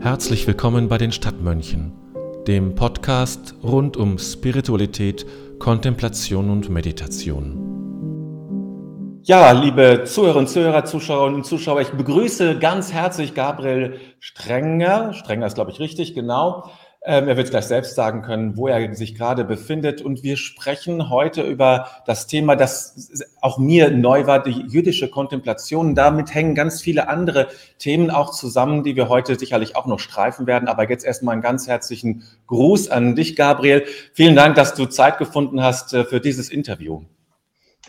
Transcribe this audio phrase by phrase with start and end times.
[0.00, 1.92] Herzlich willkommen bei den Stadtmönchen,
[2.46, 5.24] dem Podcast rund um Spiritualität,
[5.58, 7.72] Kontemplation und Meditation.
[9.22, 15.12] Ja, liebe Zuhörer und Zuhörer, Zuschauerinnen und Zuschauer, ich begrüße ganz herzlich Gabriel Strenger.
[15.12, 16.68] Strenger ist, glaube ich, richtig, genau.
[17.04, 20.02] Ähm, er wird gleich selbst sagen können, wo er sich gerade befindet.
[20.02, 25.96] Und wir sprechen heute über das Thema, das auch mir neu war, die jüdische Kontemplation.
[25.96, 27.48] Damit hängen ganz viele andere
[27.78, 30.68] Themen auch zusammen, die wir heute sicherlich auch noch streifen werden.
[30.68, 33.84] Aber jetzt erstmal einen ganz herzlichen Gruß an dich, Gabriel.
[34.14, 37.02] Vielen Dank, dass du Zeit gefunden hast äh, für dieses Interview.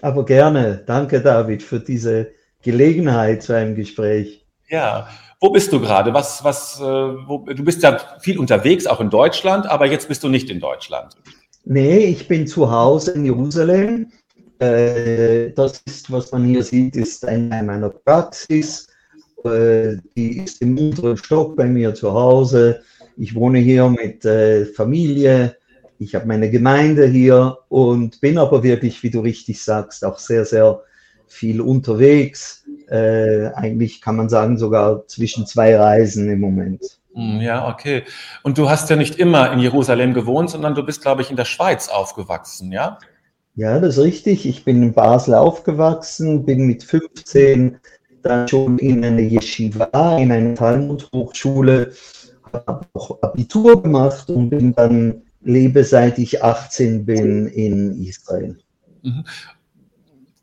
[0.02, 0.82] Aber gerne.
[0.88, 2.32] Danke, David, für diese
[2.64, 4.44] Gelegenheit zu einem Gespräch.
[4.70, 5.08] Ja,
[5.44, 6.14] wo bist du gerade?
[6.14, 10.24] Was, was, äh, wo, du bist ja viel unterwegs, auch in Deutschland, aber jetzt bist
[10.24, 11.18] du nicht in Deutschland.
[11.66, 14.10] Nee, ich bin zu Hause in Jerusalem.
[14.60, 18.88] Äh, das ist, was man hier sieht, ist eine meiner Praxis.
[19.44, 22.82] Äh, die ist im unteren Stock bei mir zu Hause.
[23.18, 25.58] Ich wohne hier mit äh, Familie.
[26.00, 30.46] Ich habe meine Gemeinde hier und bin aber wirklich, wie du richtig sagst, auch sehr,
[30.46, 30.82] sehr
[31.28, 32.63] viel unterwegs.
[32.94, 37.00] Äh, eigentlich kann man sagen, sogar zwischen zwei Reisen im Moment.
[37.16, 38.04] Hm, ja, okay.
[38.44, 41.36] Und du hast ja nicht immer in Jerusalem gewohnt, sondern du bist, glaube ich, in
[41.36, 43.00] der Schweiz aufgewachsen, ja?
[43.56, 44.46] Ja, das ist richtig.
[44.46, 47.80] Ich bin in Basel aufgewachsen, bin mit 15
[48.22, 51.94] dann schon in eine Yeshiva, in eine Talmud-Hochschule,
[52.68, 58.60] habe auch Abitur gemacht und bin dann, lebe seit ich 18 bin in Israel.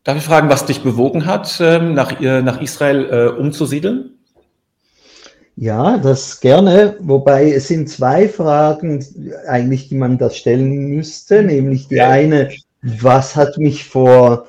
[0.03, 4.17] Darf ich fragen, was dich bewogen hat, ähm, nach, nach Israel äh, umzusiedeln?
[5.55, 6.95] Ja, das gerne.
[7.01, 9.05] Wobei es sind zwei Fragen
[9.47, 11.43] eigentlich, die man da stellen müsste.
[11.43, 12.49] Nämlich die eine,
[12.81, 14.47] was hat mich vor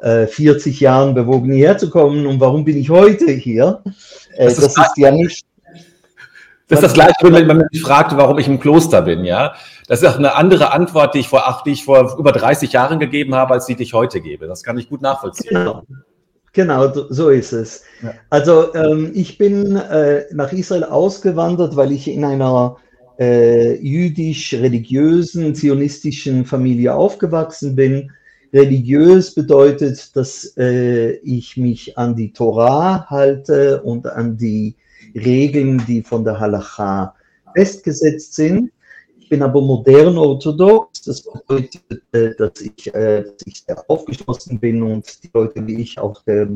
[0.00, 3.82] äh, 40 Jahren bewogen, hierher zu kommen und warum bin ich heute hier?
[4.36, 5.44] Äh, das, ist, das ist ja nicht
[6.68, 9.54] das ist das Gleiche, wenn man mich fragt, warum ich im Kloster bin, ja.
[9.86, 12.72] Das ist auch eine andere Antwort, die ich vor acht, die ich vor über 30
[12.72, 14.46] Jahren gegeben habe, als die, die ich heute gebe.
[14.46, 15.50] Das kann ich gut nachvollziehen.
[15.50, 15.82] Genau.
[16.54, 17.82] Genau, so ist es.
[18.00, 18.14] Ja.
[18.30, 22.76] Also ähm, ich bin äh, nach Israel ausgewandert, weil ich in einer
[23.18, 28.12] äh, jüdisch-religiösen, zionistischen Familie aufgewachsen bin.
[28.52, 34.76] Religiös bedeutet, dass äh, ich mich an die Torah halte und an die
[35.14, 37.14] Regeln, die von der Halacha
[37.54, 38.70] festgesetzt sind.
[39.18, 41.82] Ich bin aber modern orthodox, das bedeutet,
[42.12, 46.48] dass ich, äh, dass ich sehr aufgeschlossen bin und die Leute wie ich auch der,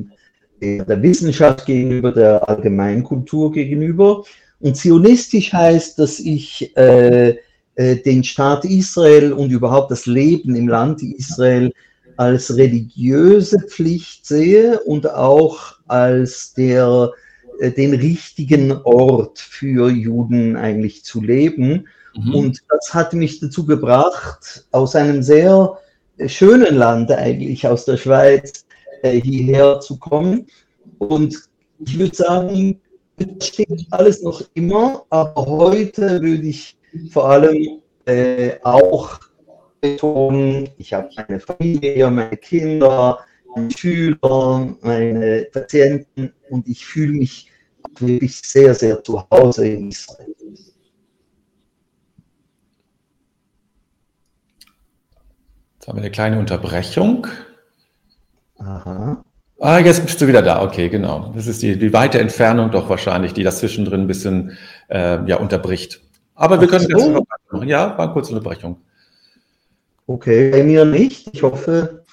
[0.61, 4.25] der Wissenschaft gegenüber, der allgemeinen Kultur gegenüber.
[4.61, 7.37] Und zionistisch heißt, dass ich äh,
[7.79, 11.73] äh, den Staat Israel und überhaupt das Leben im Land Israel
[12.17, 17.13] als religiöse Pflicht sehe und auch als der
[17.61, 21.89] den richtigen Ort für Juden eigentlich zu leben.
[22.15, 22.35] Mhm.
[22.35, 25.79] Und das hat mich dazu gebracht, aus einem sehr
[26.19, 28.65] äh, schönen Land eigentlich, aus der Schweiz,
[29.03, 30.47] äh, hierher zu kommen.
[30.99, 31.37] Und
[31.85, 32.81] ich würde sagen,
[33.17, 36.77] das steht alles noch immer, aber heute würde ich
[37.11, 39.21] vor allem äh, auch
[39.81, 43.21] betonen, ich habe meine Familie, meine Kinder,
[43.71, 47.51] Schüler, meine Patienten und ich fühle mich
[47.99, 50.35] wirklich sehr, sehr zu Hause in Israel.
[55.75, 57.27] Jetzt haben wir eine kleine Unterbrechung.
[58.59, 59.25] Aha.
[59.61, 60.63] Ah, jetzt bist du wieder da.
[60.63, 61.33] Okay, genau.
[61.35, 64.57] Das ist die, die weite Entfernung doch wahrscheinlich, die das zwischendrin ein bisschen
[64.89, 66.01] äh, ja, unterbricht.
[66.35, 67.13] Aber wir Ach können so.
[67.13, 67.69] das machen.
[67.69, 68.81] Ja, war eine kurze Unterbrechung.
[70.07, 71.29] Okay, bei mir nicht.
[71.33, 72.05] Ich hoffe,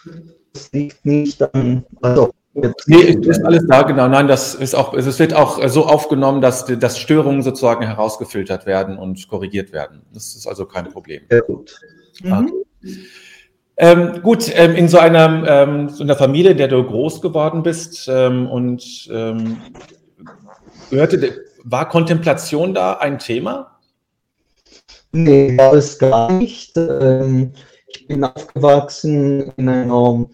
[0.55, 1.85] es liegt nicht an.
[2.01, 2.33] Also,
[2.85, 4.07] nee, ist alles da, genau.
[4.07, 8.97] Nein, das ist auch, es wird auch so aufgenommen, dass, dass Störungen sozusagen herausgefiltert werden
[8.97, 10.01] und korrigiert werden.
[10.13, 11.23] Das ist also kein Problem.
[11.29, 11.79] Sehr gut.
[12.23, 12.51] Mhm.
[13.77, 17.61] Ähm, gut, ähm, in so einer, ähm, so einer Familie, in der du groß geworden
[17.61, 19.57] bist ähm, und ähm,
[20.89, 23.79] gehörte, war Kontemplation da ein Thema?
[25.11, 26.77] Nee, war es gar nicht.
[26.77, 27.51] Ähm,
[27.87, 30.25] ich bin aufgewachsen in einer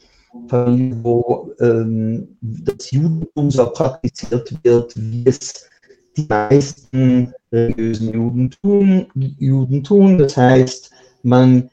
[0.51, 5.69] Familie, wo ähm, das Judentum so praktiziert wird, wie es
[6.17, 9.07] die meisten religiösen Juden tun.
[9.15, 10.17] Juden tun.
[10.17, 10.91] Das heißt,
[11.23, 11.69] man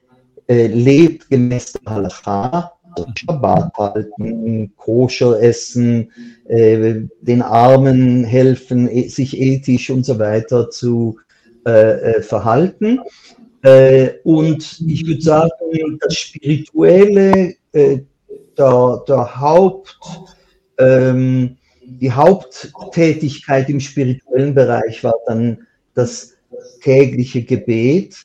[0.47, 6.13] äh, lebt gemäß der Halacha, also Shabbat halten, Koscher essen,
[6.47, 11.19] äh, den Armen helfen, e sich ethisch und so weiter zu
[11.67, 13.01] äh, äh verhalten.
[13.63, 17.99] Äh, und ich würde sagen, das Spirituelle, äh,
[18.59, 19.99] der, der Haupt,
[20.79, 26.35] ähm, die Haupttätigkeit im spirituellen Bereich war dann das
[26.83, 28.17] tägliche Gebet.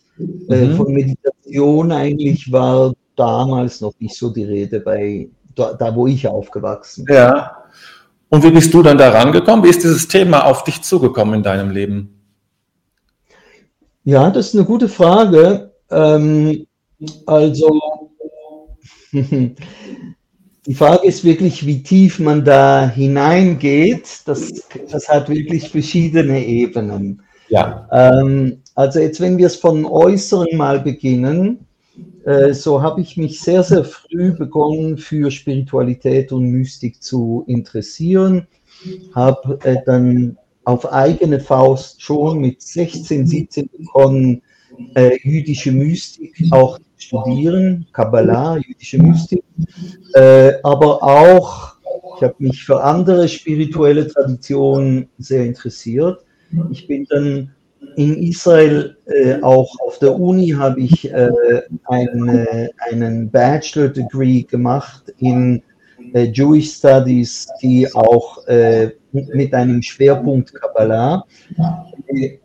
[0.49, 0.75] Äh, mhm.
[0.75, 6.27] Von Meditation eigentlich war damals noch nicht so die Rede bei da, da, wo ich
[6.27, 7.15] aufgewachsen bin.
[7.15, 7.63] Ja.
[8.29, 9.63] Und wie bist du dann da rangekommen?
[9.63, 12.19] Wie ist dieses Thema auf dich zugekommen in deinem Leben?
[14.03, 15.71] Ja, das ist eine gute Frage.
[15.91, 16.65] Ähm,
[17.25, 17.79] also,
[20.65, 24.21] die Frage ist wirklich, wie tief man da hineingeht.
[24.25, 27.21] Das, das hat wirklich verschiedene Ebenen.
[27.49, 27.87] Ja.
[27.91, 31.67] Ähm, also jetzt, wenn wir es von Äußeren mal beginnen,
[32.25, 38.47] äh, so habe ich mich sehr, sehr früh begonnen, für Spiritualität und Mystik zu interessieren,
[39.13, 44.41] habe äh, dann auf eigene Faust schon mit 16, 17 begonnen,
[44.95, 49.43] äh, jüdische Mystik auch studieren, Kabbalah, jüdische Mystik,
[50.13, 51.73] äh, aber auch,
[52.17, 56.23] ich habe mich für andere spirituelle Traditionen sehr interessiert.
[56.71, 57.51] Ich bin dann
[57.95, 61.29] in Israel, äh, auch auf der Uni, habe ich äh,
[61.85, 65.61] eine, einen Bachelor Degree gemacht in
[66.13, 71.25] äh, Jewish Studies, die auch äh, mit einem Schwerpunkt Kabbalah.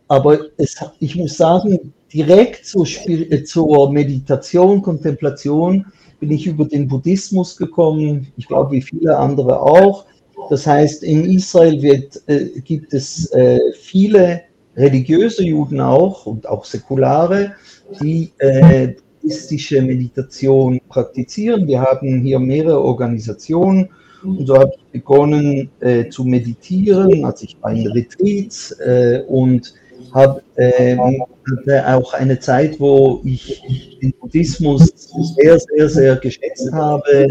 [0.07, 5.85] Aber es, ich muss sagen, direkt zur, äh, zur Meditation, Kontemplation
[6.19, 10.05] bin ich über den Buddhismus gekommen, ich glaube wie viele andere auch.
[10.49, 14.41] Das heißt, in Israel wird, äh, gibt es äh, viele
[14.75, 17.53] religiöse Juden auch und auch säkulare,
[18.01, 21.67] die äh, buddhistische Meditation praktizieren.
[21.67, 23.89] Wir haben hier mehrere Organisationen
[24.23, 29.73] und so habe ich begonnen äh, zu meditieren, als ich war in Retreats äh, und
[30.13, 33.61] habe äh, auch eine Zeit, wo ich
[34.01, 34.91] den Buddhismus
[35.35, 37.27] sehr, sehr, sehr geschätzt habe.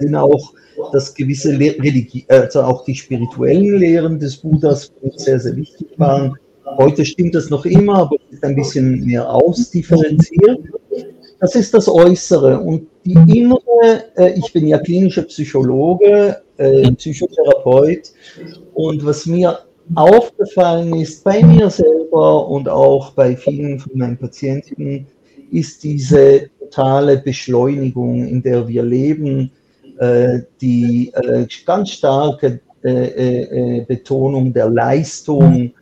[0.00, 0.52] Bin auch
[0.92, 6.36] dass gewisse Religi also auch die spirituellen Lehren des Buddhas sehr, sehr wichtig waren.
[6.78, 10.58] Heute stimmt das noch immer, aber es ist ein bisschen mehr ausdifferenziert.
[11.40, 12.58] Das ist das Äußere.
[12.58, 18.12] Und die innere, äh, ich bin ja klinischer Psychologe, äh, Psychotherapeut.
[18.74, 19.58] Und was mir
[19.94, 25.06] aufgefallen ist bei mir selber und auch bei vielen von meinen Patienten,
[25.50, 29.50] ist diese totale Beschleunigung, in der wir leben,
[29.98, 35.72] äh, die äh, ganz starke äh, Betonung der Leistung,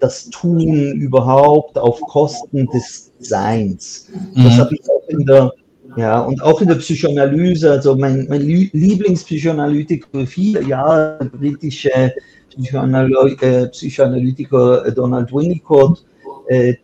[0.00, 4.10] das Tun überhaupt auf Kosten des Seins.
[4.34, 4.58] Das mhm.
[4.58, 5.52] habe ich auch in der
[5.96, 12.12] ja, und auch in der Psychoanalyse, also mein, mein Lieblingspsychoanalytiker für viele Jahre, der britische
[12.50, 16.04] Psychoanalytiker Donald Winnicott,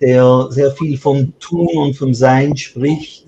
[0.01, 3.27] der sehr viel vom Tun und vom Sein spricht.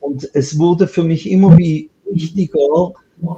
[0.00, 2.92] Und es wurde für mich immer wie wichtiger,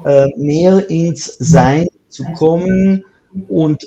[0.04, 3.04] äh, mehr ins Sein zu kommen
[3.48, 3.86] und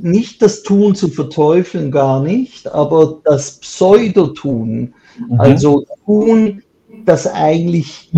[0.00, 4.94] nicht das Tun zu verteufeln, gar nicht, aber das Pseudotun,
[5.28, 5.40] mhm.
[5.40, 6.62] also Tun,
[7.08, 8.10] das eigentlich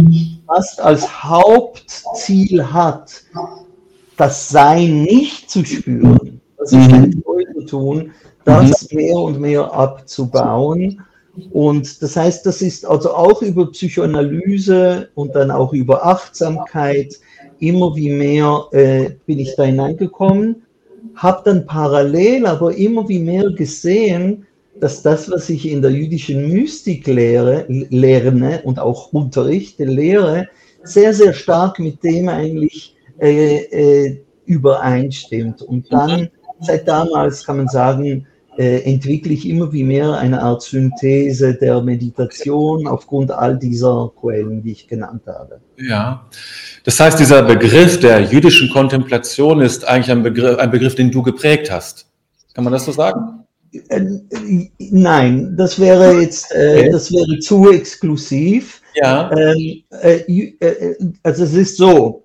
[0.47, 3.23] fast als Hauptziel hat,
[4.17, 7.23] das Sein nicht zu spüren, das ist ein mhm.
[7.23, 8.11] Pseudotun,
[8.45, 8.97] das mhm.
[8.97, 11.03] mehr und mehr abzubauen
[11.53, 17.19] und das heißt, das ist also auch über Psychoanalyse und dann auch über Achtsamkeit
[17.59, 20.63] immer wie mehr äh, bin ich da hineingekommen,
[21.15, 24.47] habe dann parallel aber immer wie mehr gesehen,
[24.81, 30.49] dass das, was ich in der jüdischen Mystik lehre, lerne und auch unterrichte, lehre,
[30.83, 35.63] sehr, sehr stark mit dem eigentlich äh, äh, übereinstimmt.
[35.63, 40.63] Und dann, seit damals kann man sagen, äh, entwickle ich immer wie mehr eine Art
[40.63, 45.61] Synthese der Meditation aufgrund all dieser Quellen, die ich genannt habe.
[45.77, 46.27] Ja,
[46.85, 51.23] das heißt, dieser Begriff der jüdischen Kontemplation ist eigentlich ein Begriff, ein Begriff den du
[51.23, 52.07] geprägt hast.
[52.53, 53.40] Kann man das so sagen?
[53.89, 54.01] Äh,
[54.79, 58.83] nein, das wäre jetzt, äh, das wäre zu exklusiv.
[58.95, 59.31] Ja.
[59.37, 60.17] Ähm, äh,
[60.61, 62.25] äh, also es ist so,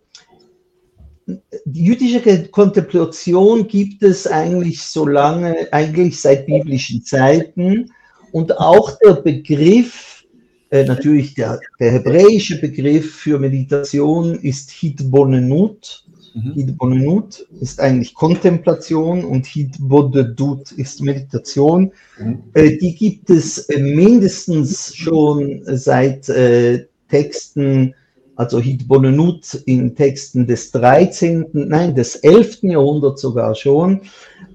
[1.66, 7.92] die jüdische Kontemplation gibt es eigentlich so lange, eigentlich seit biblischen Zeiten.
[8.32, 10.24] Und auch der Begriff,
[10.70, 16.05] äh, natürlich der, der, hebräische Begriff für Meditation ist Hitbonenut.
[16.36, 16.54] Mhm.
[16.54, 21.92] Hitbonenut ist eigentlich Kontemplation und Hitbodedut ist Meditation.
[22.20, 22.44] Mhm.
[22.54, 27.96] Äh, die gibt es äh, mindestens schon seit äh, Texten
[28.36, 32.64] also Hidbonenut in Texten des 13., nein, des 11.
[32.64, 34.02] Jahrhunderts sogar schon.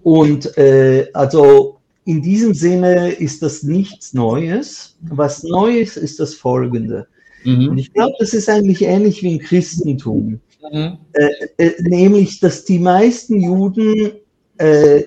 [0.03, 4.97] Und äh, also in diesem Sinne ist das nichts Neues.
[5.01, 7.07] Was Neues ist das Folgende.
[7.45, 7.69] Mhm.
[7.69, 10.41] Und ich glaube, das ist eigentlich ähnlich wie im Christentum.
[10.73, 10.99] Mhm.
[11.13, 14.13] äh, nämlich dass die meisten Juden
[14.59, 15.05] äh,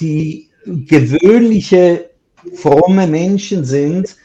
[0.00, 2.10] die gewöhnliche
[2.54, 4.16] fromme Menschen sind,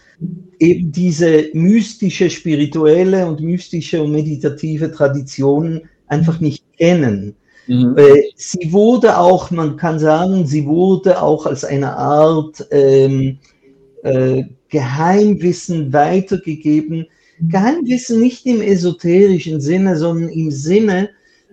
[0.60, 7.36] eben diese mystische, spirituelle und mystische und meditative Tradition einfach nicht kennen.
[7.68, 7.96] Mhm.
[7.98, 13.40] Äh, sie wurde auch, man kann sagen, sie wurde auch als eine Art ähm,
[14.04, 17.08] äh, Geheimwissen weitergegeben.
[17.40, 21.10] Geheimwissen nicht im esoterischen Sinne, sondern im Sinne,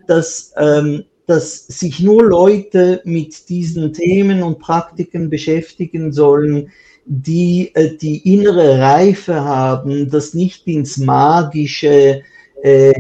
[0.07, 6.71] dass, ähm, dass sich nur Leute mit diesen Themen und Praktiken beschäftigen sollen,
[7.07, 12.23] die äh, die innere Reife haben, das nicht ins Magische
[12.63, 12.95] äh,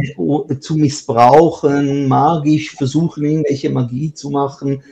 [0.60, 4.82] zu missbrauchen, magisch versuchen, irgendwelche Magie zu machen.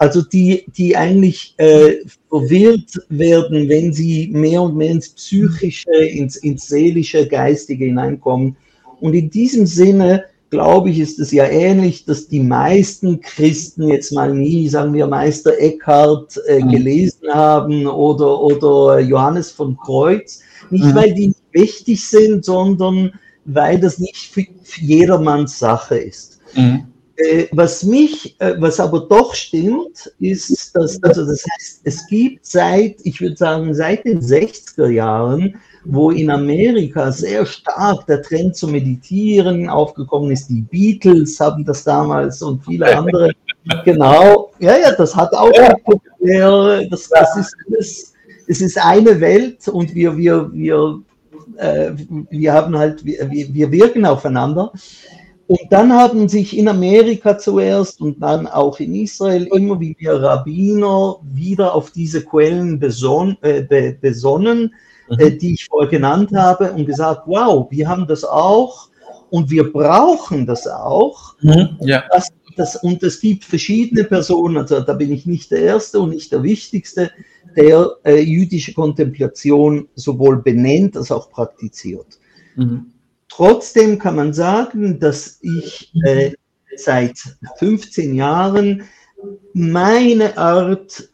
[0.00, 1.96] Also die, die eigentlich äh,
[2.30, 8.56] verwirrt werden, wenn sie mehr und mehr ins Psychische, ins, ins Seelische, Geistige hineinkommen.
[9.02, 14.10] Und in diesem Sinne, glaube ich, ist es ja ähnlich, dass die meisten Christen jetzt
[14.10, 16.70] mal nie, sagen wir, Meister Eckhart äh, mhm.
[16.70, 20.40] gelesen haben oder, oder Johannes von Kreuz.
[20.70, 20.94] Nicht, mhm.
[20.94, 23.12] weil die nicht wichtig sind, sondern
[23.44, 24.34] weil das nicht
[24.80, 26.40] jedermanns Sache ist.
[26.54, 26.86] Mhm.
[27.20, 32.46] Äh, was mich, äh, was aber doch stimmt, ist, dass, also das heißt, es gibt
[32.46, 38.56] seit, ich würde sagen, seit den 60er Jahren, wo in Amerika sehr stark der Trend
[38.56, 40.48] zum Meditieren aufgekommen ist.
[40.48, 43.30] Die Beatles haben das damals und viele andere.
[43.84, 45.52] Genau, ja, ja, das hat auch
[45.84, 48.14] populär, das, das ist alles,
[48.46, 51.02] es ist eine Welt und wir, wir, wir
[51.58, 51.92] äh,
[52.30, 54.72] wir haben halt, wir, wir wirken aufeinander.
[55.50, 61.16] Und dann haben sich in Amerika zuerst und dann auch in Israel immer wieder Rabbiner
[61.24, 64.72] wieder auf diese Quellen beson äh, be besonnen,
[65.08, 65.18] mhm.
[65.18, 68.90] äh, die ich vorher genannt habe, und gesagt, wow, wir haben das auch
[69.30, 71.34] und wir brauchen das auch.
[71.40, 71.70] Mhm.
[71.80, 72.04] Ja.
[72.12, 76.10] Das, das, und es gibt verschiedene Personen, also da bin ich nicht der Erste und
[76.10, 77.10] nicht der Wichtigste,
[77.56, 82.20] der äh, jüdische Kontemplation sowohl benennt als auch praktiziert.
[82.54, 82.92] Mhm.
[83.40, 86.32] Trotzdem kann man sagen, dass ich äh,
[86.76, 87.16] seit
[87.56, 88.82] 15 Jahren
[89.54, 91.08] meine Art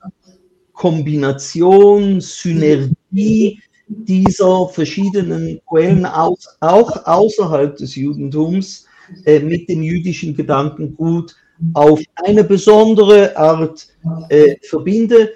[0.73, 8.87] Kombination, Synergie dieser verschiedenen Quellen aus, auch außerhalb des Judentums
[9.25, 11.37] äh, mit dem jüdischen Gedankengut
[11.75, 13.87] auf eine besondere Art
[14.31, 15.31] äh, verbinde,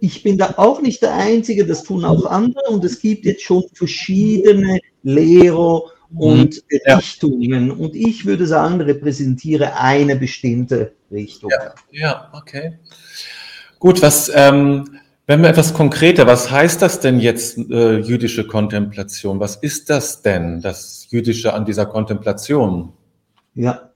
[0.00, 3.42] ich bin da auch nicht der Einzige, das tun auch andere und es gibt jetzt
[3.42, 5.82] schon verschiedene Lehrer
[6.16, 6.78] und mhm.
[6.84, 6.96] ja.
[6.96, 11.50] Richtungen und ich würde sagen, repräsentiere eine bestimmte Richtung.
[11.50, 12.78] Ja, ja okay.
[13.78, 19.40] Gut, was, ähm, wenn wir etwas konkreter, was heißt das denn jetzt äh, jüdische Kontemplation?
[19.40, 22.92] Was ist das denn, das Jüdische an dieser Kontemplation?
[23.54, 23.90] Ja,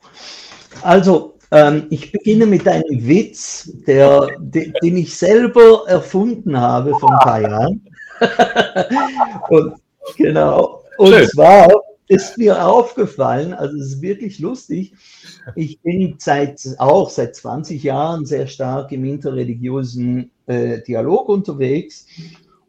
[0.83, 7.11] also ähm, ich beginne mit einem Witz, der, den, den ich selber erfunden habe vor
[7.11, 7.87] ein paar Jahren.
[9.49, 9.75] und,
[10.17, 10.83] genau.
[10.99, 11.29] Und Schön.
[11.29, 11.69] zwar
[12.11, 14.95] ist mir aufgefallen, also es ist wirklich lustig,
[15.55, 22.07] ich bin seit, auch seit 20 Jahren sehr stark im interreligiösen äh, Dialog unterwegs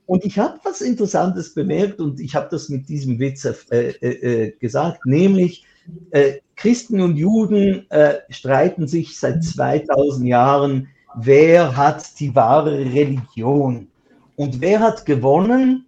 [0.05, 4.09] und ich habe was Interessantes bemerkt und ich habe das mit diesem Witz äh, äh,
[4.09, 5.65] äh gesagt, nämlich
[6.11, 13.87] äh, Christen und Juden äh, streiten sich seit 2000 Jahren, wer hat die wahre Religion.
[14.35, 15.87] Und wer hat gewonnen?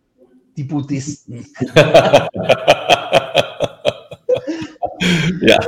[0.57, 1.45] Die Buddhisten.
[5.41, 5.59] ja.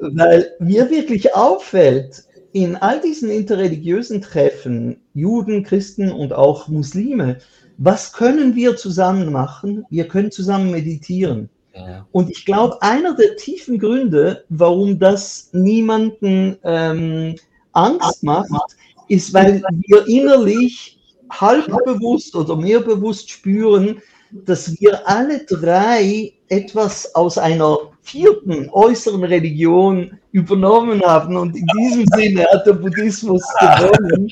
[0.00, 7.36] Weil mir wirklich auffällt, in all diesen interreligiösen Treffen, Juden, Christen und auch Muslime,
[7.76, 9.84] was können wir zusammen machen?
[9.90, 11.50] Wir können zusammen meditieren.
[11.74, 12.06] Ja.
[12.12, 17.34] Und ich glaube, einer der tiefen Gründe, warum das niemanden ähm,
[17.72, 18.74] Angst macht,
[19.08, 20.98] ist, weil wir innerlich
[21.28, 29.24] halb bewusst oder mehr bewusst spüren, dass wir alle drei etwas aus einer vierten äußeren
[29.24, 31.36] Religion übernommen haben.
[31.36, 34.28] Und in diesem Sinne hat der Buddhismus gewonnen.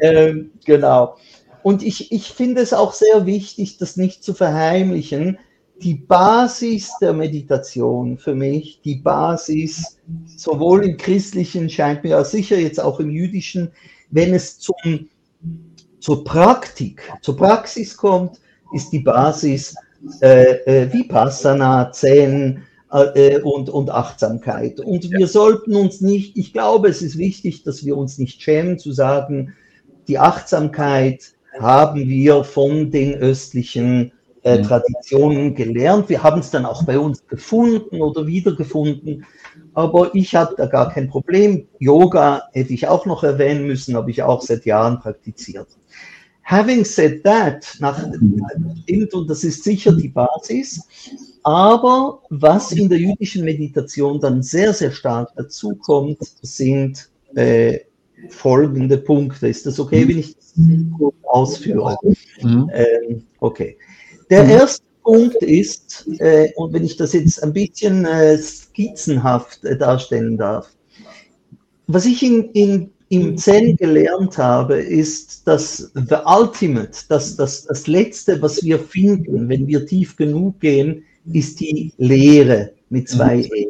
[0.00, 1.16] ähm, genau.
[1.62, 5.38] Und ich, ich finde es auch sehr wichtig, das nicht zu verheimlichen.
[5.82, 9.98] Die Basis der Meditation für mich, die Basis
[10.36, 13.72] sowohl im christlichen, scheint mir sicher jetzt auch im jüdischen,
[14.10, 15.08] wenn es zum,
[15.98, 18.40] zur Praktik, zur Praxis kommt,
[18.72, 19.74] ist die Basis
[20.20, 24.80] äh, äh, Vipassana, Zen äh, und, und Achtsamkeit.
[24.80, 28.78] Und wir sollten uns nicht, ich glaube, es ist wichtig, dass wir uns nicht schämen
[28.78, 29.54] zu sagen,
[30.08, 36.08] die Achtsamkeit haben wir von den östlichen äh, Traditionen gelernt.
[36.08, 39.26] Wir haben es dann auch bei uns gefunden oder wiedergefunden.
[39.74, 41.66] Aber ich habe da gar kein Problem.
[41.80, 45.66] Yoga hätte ich auch noch erwähnen müssen, habe ich auch seit Jahren praktiziert.
[46.46, 50.80] Having said that, nach, und das ist sicher die Basis,
[51.42, 57.80] aber was in der jüdischen Meditation dann sehr, sehr stark dazukommt, sind äh,
[58.28, 59.48] folgende Punkte.
[59.48, 60.54] Ist das okay, wenn ich das
[61.24, 61.96] ausführe?
[62.40, 62.70] Mhm.
[62.72, 63.76] Ähm, okay.
[64.30, 64.50] Der mhm.
[64.50, 70.38] erste Punkt ist, äh, und wenn ich das jetzt ein bisschen äh, skizzenhaft äh, darstellen
[70.38, 70.68] darf,
[71.88, 77.86] was ich in, in, im Zen gelernt habe, ist, dass the ultimate, dass das, das
[77.86, 83.54] Letzte, was wir finden, wenn wir tief genug gehen, ist die Lehre mit zwei mhm.
[83.54, 83.66] E.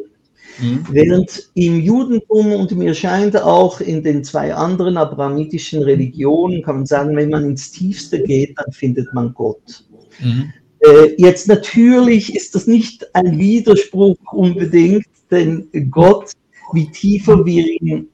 [0.59, 0.85] Mhm.
[0.89, 6.85] Während im Judentum und mir scheint auch in den zwei anderen abrahamitischen Religionen, kann man
[6.87, 9.83] sagen, wenn man ins Tiefste geht, dann findet man Gott.
[10.19, 10.51] Mhm.
[10.79, 16.31] Äh, jetzt natürlich ist das nicht ein Widerspruch unbedingt, denn Gott,
[16.73, 18.09] wie tiefer wir ihn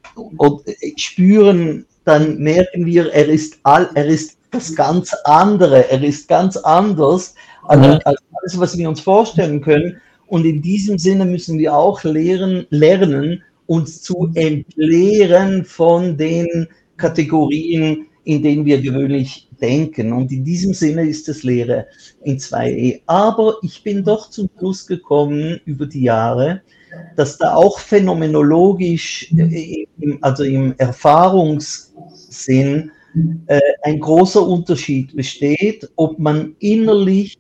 [0.98, 6.57] spüren, dann merken wir, er ist, all, er ist das ganz andere, er ist ganz
[6.57, 7.33] anders
[7.63, 10.00] als, als alles, was wir uns vorstellen können.
[10.27, 16.67] Und in diesem Sinne müssen wir auch lehren, lernen, uns zu entleeren von den
[16.98, 20.13] Kategorien, in denen wir gewöhnlich denken.
[20.13, 21.88] Und in diesem Sinne ist es Lehre
[22.24, 23.01] in 2e.
[23.05, 26.62] Aber ich bin doch zum Schluss gekommen über die Jahre,
[27.15, 29.88] dass da auch phänomenologisch, äh,
[30.21, 32.91] also im Erfahrungssinn,
[33.47, 37.38] äh, ein großer Unterschied besteht, ob man innerlich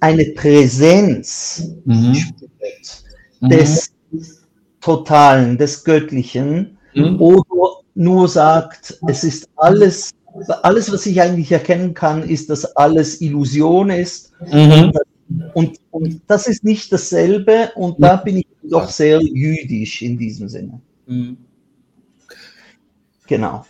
[0.00, 2.14] eine Präsenz mhm.
[2.14, 3.04] spürt
[3.40, 3.48] mhm.
[3.48, 3.90] des
[4.80, 7.20] Totalen, des Göttlichen, mhm.
[7.20, 10.12] oder nur sagt, es ist alles
[10.62, 14.32] alles, was ich eigentlich erkennen kann, ist, dass alles Illusion ist.
[14.52, 14.92] Mhm.
[15.54, 20.48] Und, und, das ist nicht dasselbe und da bin ich doch sehr jüdisch in diesem
[20.48, 20.80] Sinne.
[21.06, 21.36] Mhm.
[23.26, 23.64] Genau.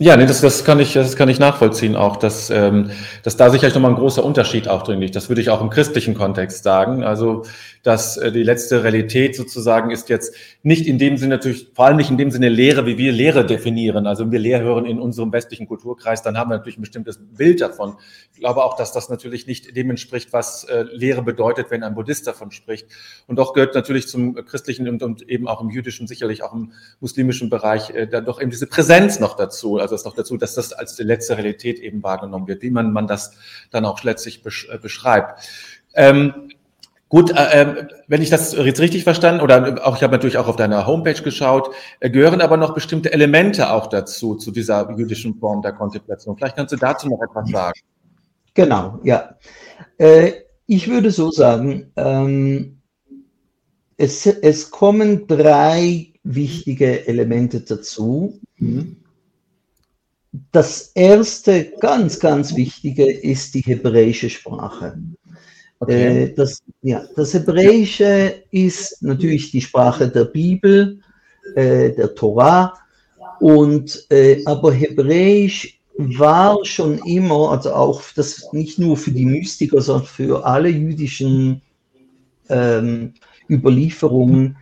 [0.00, 2.90] Ja, nee, das, das, kann ich, das kann ich nachvollziehen auch, dass, ähm,
[3.22, 5.14] dass da sicherlich nochmal ein großer Unterschied auch drin liegt.
[5.14, 7.04] Das würde ich auch im christlichen Kontext sagen.
[7.04, 7.44] Also,
[7.84, 11.96] dass äh, die letzte Realität sozusagen ist jetzt nicht in dem Sinne natürlich, vor allem
[11.96, 14.08] nicht in dem Sinne Lehre, wie wir Lehre definieren.
[14.08, 17.20] Also, wenn wir Lehre hören in unserem westlichen Kulturkreis, dann haben wir natürlich ein bestimmtes
[17.20, 17.94] Bild davon.
[18.32, 21.94] Ich glaube auch, dass das natürlich nicht dem entspricht, was äh, Lehre bedeutet, wenn ein
[21.94, 22.88] Buddhist davon spricht.
[23.28, 26.72] Und doch gehört natürlich zum christlichen und, und eben auch im jüdischen, sicherlich auch im
[26.98, 30.54] muslimischen Bereich, äh, da doch eben diese Präsenz noch dazu also es noch dazu, dass
[30.54, 33.32] das als die letzte Realität eben wahrgenommen wird, wie man, man das
[33.70, 35.48] dann auch letztlich besch äh, beschreibt.
[35.94, 36.50] Ähm,
[37.14, 40.48] Gut, äh, ähm, wenn ich das jetzt richtig verstanden oder auch ich habe natürlich auch
[40.48, 41.70] auf deiner Homepage geschaut,
[42.00, 46.36] äh, gehören aber noch bestimmte Elemente auch dazu zu dieser jüdischen Form der Kontemplation.
[46.36, 47.78] Vielleicht kannst du dazu noch etwas sagen.
[48.54, 49.36] Genau, ja.
[49.96, 50.32] Äh,
[50.66, 52.78] ich würde so sagen, ähm,
[53.96, 58.40] es, es kommen drei wichtige Elemente dazu.
[58.56, 58.96] Mhm.
[60.50, 64.98] Das erste, ganz, ganz wichtige ist die hebräische Sprache.
[65.78, 66.24] Okay.
[66.24, 70.98] Äh, das, ja, das Hebräische ist natürlich die Sprache der Bibel,
[71.54, 72.74] äh, der Torah,
[73.38, 79.80] und, äh, aber Hebräisch war schon immer, also auch das nicht nur für die Mystiker,
[79.80, 81.62] sondern für alle jüdischen
[82.48, 83.14] ähm,
[83.48, 84.56] Überlieferungen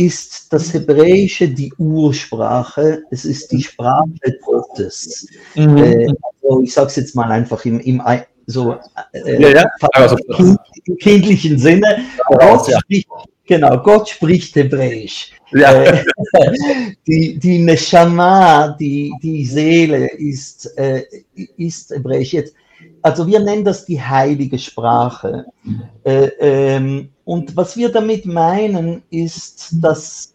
[0.00, 4.08] ist das Hebräische die Ursprache, es ist die Sprache
[4.42, 5.26] Gottes.
[5.54, 5.76] Mhm.
[5.76, 8.02] Äh, also ich sage es jetzt mal einfach im, im
[8.46, 8.76] so,
[9.12, 9.64] äh, ja, ja.
[9.92, 12.04] Also, kind, im kindlichen Sinne.
[12.26, 12.80] Gott ja.
[12.80, 13.08] spricht,
[13.46, 15.32] genau, Gott spricht Hebräisch.
[15.52, 16.02] Äh,
[17.06, 21.04] die, die Neshama, die, die Seele ist, äh,
[21.56, 22.32] ist Hebräisch.
[22.32, 22.54] Jetzt,
[23.02, 25.46] also wir nennen das die heilige Sprache.
[26.04, 30.34] Äh, ähm, und was wir damit meinen, ist, dass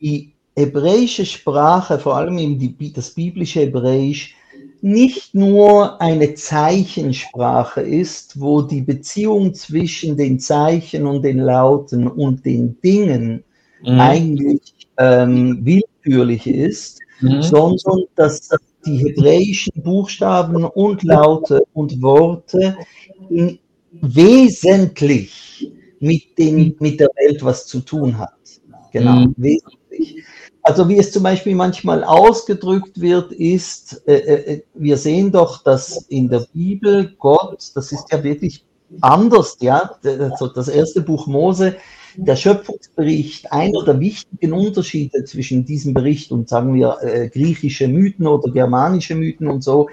[0.00, 4.34] die hebräische Sprache, vor allem die, das biblische Hebräisch,
[4.82, 12.44] nicht nur eine Zeichensprache ist, wo die Beziehung zwischen den Zeichen und den Lauten und
[12.44, 13.42] den Dingen
[13.82, 14.00] mhm.
[14.00, 17.42] eigentlich ähm, willkürlich ist, mhm.
[17.42, 18.48] sondern dass
[18.86, 22.76] die hebräischen Buchstaben und Laute und Worte
[23.90, 28.32] wesentlich mit, den, mit der Welt was zu tun hat.
[28.92, 29.34] Genau, mhm.
[29.36, 30.24] wesentlich.
[30.62, 35.62] Also wie es zum Beispiel manchmal ausgedrückt wird, ist, äh, äh, äh, wir sehen doch,
[35.62, 38.64] dass in der Bibel Gott, das ist ja wirklich
[39.00, 41.76] anders, ja, also das erste Buch Mose,
[42.16, 48.26] der Schöpfungsbericht, einer der wichtigen Unterschiede zwischen diesem Bericht und sagen wir äh, griechische Mythen
[48.26, 49.88] oder germanische Mythen und so,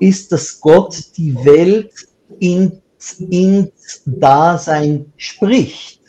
[0.00, 1.92] ist, dass Gott die Welt
[2.38, 2.82] in
[3.30, 6.00] ins Dasein spricht.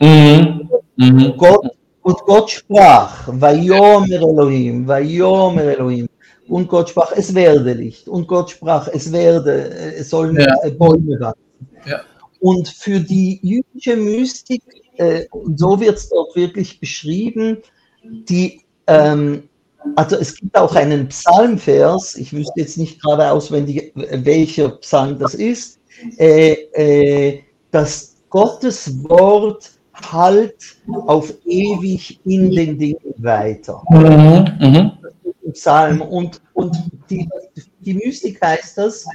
[0.00, 0.68] Mhm.
[0.96, 1.34] Mhm.
[1.36, 1.68] Gott,
[2.02, 6.08] und Gott sprach, Vayomer Elohim, Vayomer Elohim.
[6.48, 8.08] Und Gott sprach, es werde Licht.
[8.08, 10.70] Und Gott sprach, es werde, es sollen ja.
[10.76, 11.51] Bäume wachsen.
[11.86, 12.02] Ja.
[12.40, 14.62] Und für die jüdische Mystik,
[14.96, 17.58] äh, so wird es dort wirklich beschrieben,
[18.02, 19.48] die, ähm,
[19.96, 25.34] also es gibt auch einen Psalmvers, ich wüsste jetzt nicht gerade auswendig, welcher Psalm das
[25.34, 25.78] ist,
[26.18, 29.70] äh, äh, dass Gottes Wort
[30.10, 30.56] halt
[31.06, 33.82] auf ewig in den Dingen weiter.
[33.90, 34.98] Mhm, mh.
[35.52, 36.76] Psalm und, und
[37.10, 37.28] die,
[37.80, 39.06] die Mystik heißt das,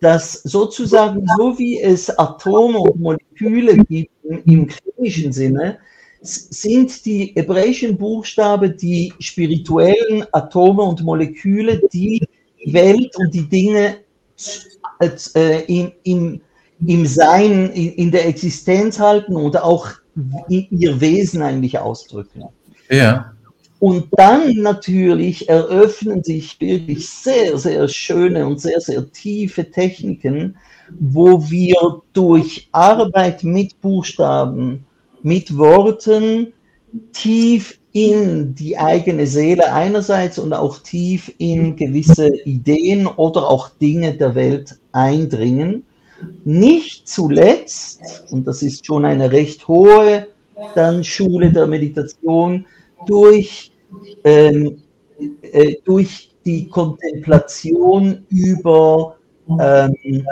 [0.00, 4.10] dass sozusagen so wie es Atome und Moleküle gibt
[4.44, 5.78] im chemischen Sinne,
[6.20, 12.26] sind die hebräischen Buchstaben die spirituellen Atome und Moleküle, die
[12.66, 13.98] Welt und die Dinge
[15.00, 16.40] äh, im, im,
[16.86, 19.90] im Sein, in, in der Existenz halten oder auch
[20.48, 22.44] ihr Wesen eigentlich ausdrücken.
[22.90, 23.32] Ja.
[23.80, 30.56] Und dann natürlich eröffnen sich wirklich sehr, sehr schöne und sehr, sehr tiefe Techniken,
[30.98, 34.84] wo wir durch Arbeit mit Buchstaben,
[35.22, 36.52] mit Worten
[37.12, 44.14] tief in die eigene Seele einerseits und auch tief in gewisse Ideen oder auch Dinge
[44.14, 45.84] der Welt eindringen.
[46.44, 50.26] Nicht zuletzt, und das ist schon eine recht hohe
[50.74, 52.66] dann Schule der Meditation,
[53.08, 53.72] durch,
[54.24, 54.82] ähm,
[55.42, 59.16] äh, durch die Kontemplation über
[59.48, 60.26] ähm,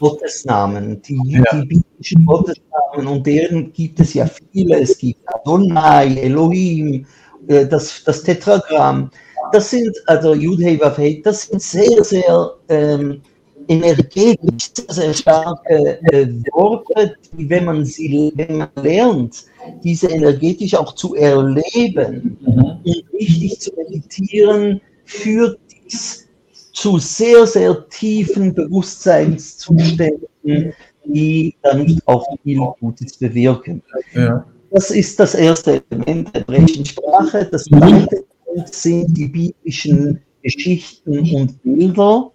[0.00, 1.42] Gottesnamen, die, ja.
[1.52, 4.80] die biblischen Gottesnamen, und deren gibt es ja viele.
[4.80, 7.06] Es gibt Adonai, Elohim,
[7.48, 9.10] äh, das, das Tetragramm.
[9.52, 13.20] Das sind, also Yudhei Wafei, das sind sehr, sehr ähm,
[13.68, 19.44] energetisch, sehr, sehr starke äh, Worte, die, wenn man sie wenn man lernt,
[19.82, 22.80] diese energetisch auch zu erleben mhm.
[22.84, 26.28] und richtig zu meditieren, führt dies
[26.72, 30.72] zu sehr, sehr tiefen Bewusstseinszuständen,
[31.04, 33.82] die dann auch viel Gutes bewirken.
[34.14, 34.44] Ja.
[34.70, 37.48] Das ist das erste Element der hebräischen Sprache.
[37.50, 38.24] Das zweite
[38.72, 42.30] sind die biblischen Geschichten und Bilder.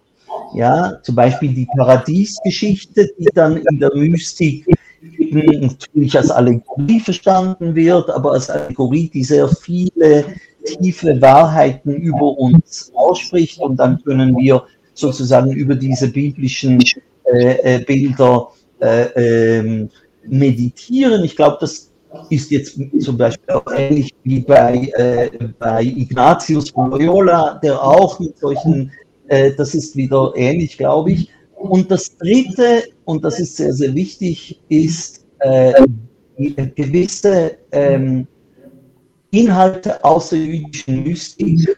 [0.54, 4.66] Ja, zum Beispiel die Paradiesgeschichte, die dann in der Mystik
[5.32, 10.24] natürlich als Allegorie verstanden wird, aber als Allegorie, die sehr viele
[10.64, 16.82] tiefe Wahrheiten über uns ausspricht und dann können wir sozusagen über diese biblischen
[17.24, 18.48] äh, äh, Bilder
[18.80, 19.88] äh, ähm,
[20.26, 21.24] meditieren.
[21.24, 21.90] Ich glaube, das
[22.28, 28.18] ist jetzt zum Beispiel auch ähnlich wie bei, äh, bei Ignatius von Loyola, der auch
[28.18, 28.90] mit solchen,
[29.30, 33.94] äh, das ist wieder ähnlich, glaube ich, und das Dritte, und das ist sehr, sehr
[33.94, 35.72] wichtig, ist äh,
[36.74, 38.26] gewisse ähm,
[39.30, 41.76] Inhalte aus der jüdischen Mystik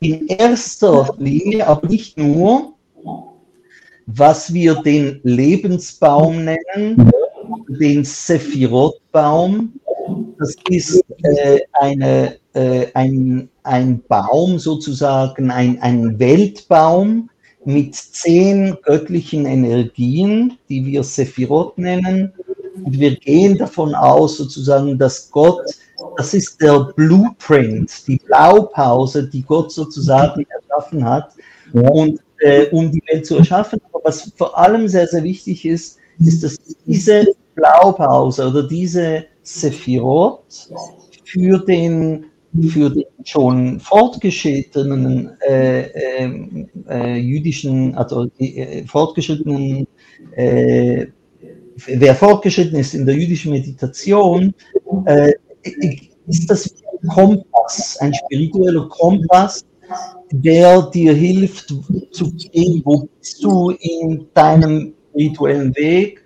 [0.00, 2.74] in erster Linie, aber nicht nur,
[4.06, 7.10] was wir den Lebensbaum nennen,
[7.68, 9.72] den Sephirot-Baum.
[10.38, 17.28] Das ist äh, eine, äh, ein, ein Baum sozusagen, ein, ein Weltbaum,
[17.66, 22.32] mit zehn göttlichen Energien, die wir Sephirot nennen.
[22.82, 25.66] Und wir gehen davon aus, sozusagen, dass Gott,
[26.16, 31.32] das ist der Blueprint, die Blaupause, die Gott sozusagen erschaffen hat,
[31.72, 33.80] und, äh, um die Welt zu erschaffen.
[33.92, 40.44] Aber was vor allem sehr, sehr wichtig ist, ist, dass diese Blaupause oder diese Sephirot
[41.24, 42.26] für den
[42.62, 45.82] für den schon fortgeschrittenen äh,
[46.18, 49.86] ähm, äh, jüdischen, also äh, fortgeschrittenen,
[50.36, 51.06] äh,
[51.86, 54.54] wer fortgeschritten ist in der jüdischen Meditation,
[55.06, 55.32] äh,
[56.26, 59.64] ist das ein Kompass, ein spiritueller Kompass,
[60.32, 61.74] der dir hilft
[62.12, 66.22] zu gehen, wo bist du in deinem spirituellen Weg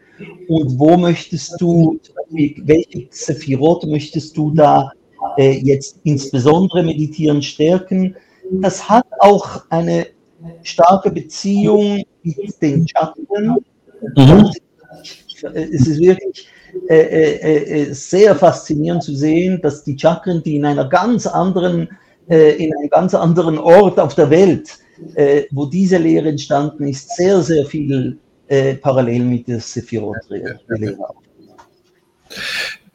[0.49, 1.99] und wo möchtest du,
[2.31, 4.93] welche Sephirot möchtest du da
[5.41, 8.15] äh, jetzt insbesondere Meditieren stärken.
[8.51, 10.07] Das hat auch eine
[10.63, 13.57] starke Beziehung mit den Chakren.
[14.17, 14.51] Mhm.
[15.55, 16.47] Es ist wirklich
[16.89, 21.89] äh, äh, äh, sehr faszinierend zu sehen, dass die Chakren, die in einer ganz anderen,
[22.29, 24.79] äh, in einem ganz anderen Ort auf der Welt,
[25.15, 28.19] äh, wo diese Lehre entstanden ist, sehr, sehr viel
[28.83, 30.59] parallel mit der Sephirot-Lehre.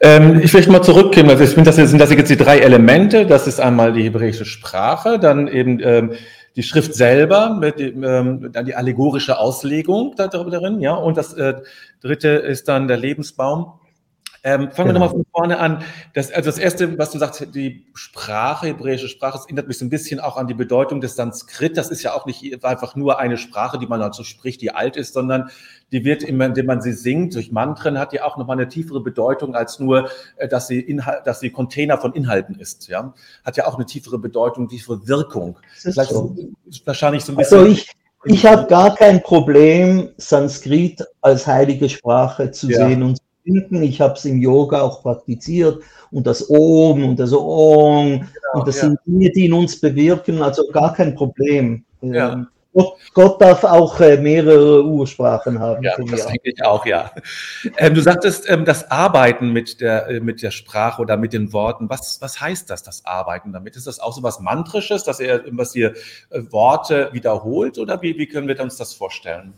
[0.00, 1.28] Ähm, ich will mal zurückgehen.
[1.30, 3.26] Also ich finde, das sind das jetzt die drei Elemente.
[3.26, 6.12] Das ist einmal die hebräische Sprache, dann eben ähm,
[6.54, 10.94] die Schrift selber, mit dem, ähm, dann die allegorische Auslegung da darin, ja.
[10.94, 11.54] Und das äh,
[12.00, 13.74] dritte ist dann der Lebensbaum.
[14.46, 14.86] Ähm, fangen genau.
[14.86, 15.82] wir nochmal von vorne an.
[16.14, 19.84] Das, also das Erste, was du sagst, die Sprache, hebräische Sprache, das erinnert mich so
[19.84, 21.76] ein bisschen auch an die Bedeutung des Sanskrit.
[21.76, 24.96] Das ist ja auch nicht einfach nur eine Sprache, die man so spricht, die alt
[24.96, 25.50] ist, sondern
[25.90, 29.56] die wird, indem man sie singt, durch Mantren, hat die auch nochmal eine tiefere Bedeutung
[29.56, 32.86] als nur, äh, dass sie, Inhalt, dass sie Container von Inhalten ist.
[32.86, 33.14] Ja?
[33.44, 35.58] Hat ja auch eine tiefere Bedeutung, tiefere Wirkung.
[35.74, 36.36] Vielleicht so.
[36.84, 37.58] wahrscheinlich so ein bisschen.
[37.58, 37.90] Also ich,
[38.26, 42.86] ich habe gar kein Problem, Sanskrit als heilige Sprache zu ja.
[42.86, 43.82] sehen und finden.
[43.82, 48.68] Ich habe es im Yoga auch praktiziert und das Om und das Ong genau, und
[48.68, 48.82] das ja.
[48.82, 51.84] sind Dinge, die in uns bewirken, also gar kein Problem.
[52.02, 52.32] Ja.
[52.32, 55.82] Ähm, Gott, Gott, darf auch äh, mehrere Ursprachen haben.
[55.82, 57.10] Ja, das denke ich auch, ja.
[57.78, 61.54] Ähm, du sagtest, ähm, das Arbeiten mit der, äh, mit der Sprache oder mit den
[61.54, 61.88] Worten.
[61.88, 63.76] Was, was heißt das, das Arbeiten damit?
[63.76, 65.94] Ist das auch so was Mantrisches, dass ihr, was ihr
[66.28, 69.54] äh, Worte wiederholt oder wie, wie können wir uns das vorstellen?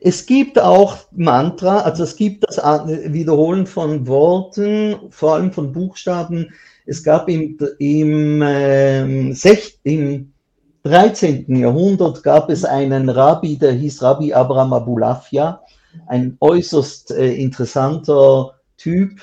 [0.00, 6.52] Es gibt auch Mantra, also es gibt das Wiederholen von Worten, vor allem von Buchstaben.
[6.86, 10.32] Es gab im, im, äh, sech, im
[10.84, 11.56] 13.
[11.56, 15.60] Jahrhundert gab es einen Rabbi, der hieß Rabbi Abraham Abulafia,
[16.06, 19.20] ein äußerst äh, interessanter Typ,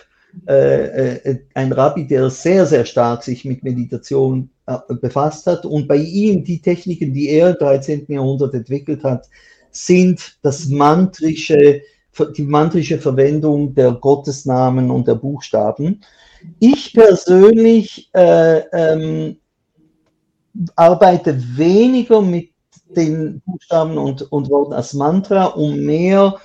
[0.47, 5.65] äh, äh, ein Rabbi, der sehr, sehr stark sich mit Meditation äh, befasst hat.
[5.65, 8.05] Und bei ihm die Techniken, die er im 13.
[8.09, 9.29] Jahrhundert entwickelt hat,
[9.75, 11.81] sind das mantrische,
[12.37, 16.01] die mantrische Verwendung der Gottesnamen und der Buchstaben.
[16.59, 19.37] Ich persönlich äh, ähm,
[20.75, 22.51] arbeite weniger mit
[22.95, 26.35] den Buchstaben und, und Worten als Mantra, um mehr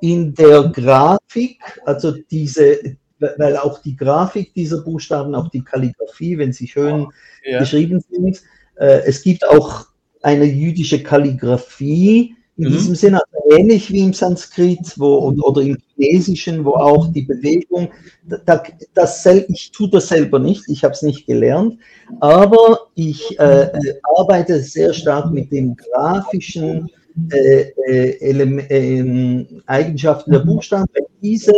[0.00, 6.52] in der Grafik, also diese, weil auch die Grafik dieser Buchstaben, auch die Kalligrafie, wenn
[6.52, 7.06] sie schön
[7.44, 7.60] ja.
[7.60, 8.42] geschrieben sind,
[8.76, 9.86] äh, es gibt auch
[10.22, 12.72] eine jüdische Kalligrafie, in mhm.
[12.72, 17.90] diesem Sinne also ähnlich wie im Sanskrit wo, oder im Chinesischen, wo auch die Bewegung,
[18.24, 18.62] da,
[18.94, 21.78] das, ich tue das selber nicht, ich habe es nicht gelernt,
[22.20, 26.88] aber ich äh, äh, arbeite sehr stark mit den grafischen
[27.30, 31.52] äh, äh, äh, Eigenschaften der Buchstaben, weil diese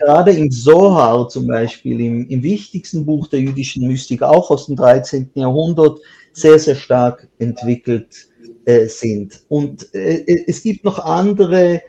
[0.00, 4.76] gerade im Zohar zum Beispiel, im, im wichtigsten Buch der jüdischen Mystik, auch aus dem
[4.76, 5.30] 13.
[5.34, 6.00] Jahrhundert,
[6.32, 8.28] sehr, sehr stark entwickelt
[8.64, 9.42] äh, sind.
[9.48, 11.82] Und äh, äh, es gibt noch andere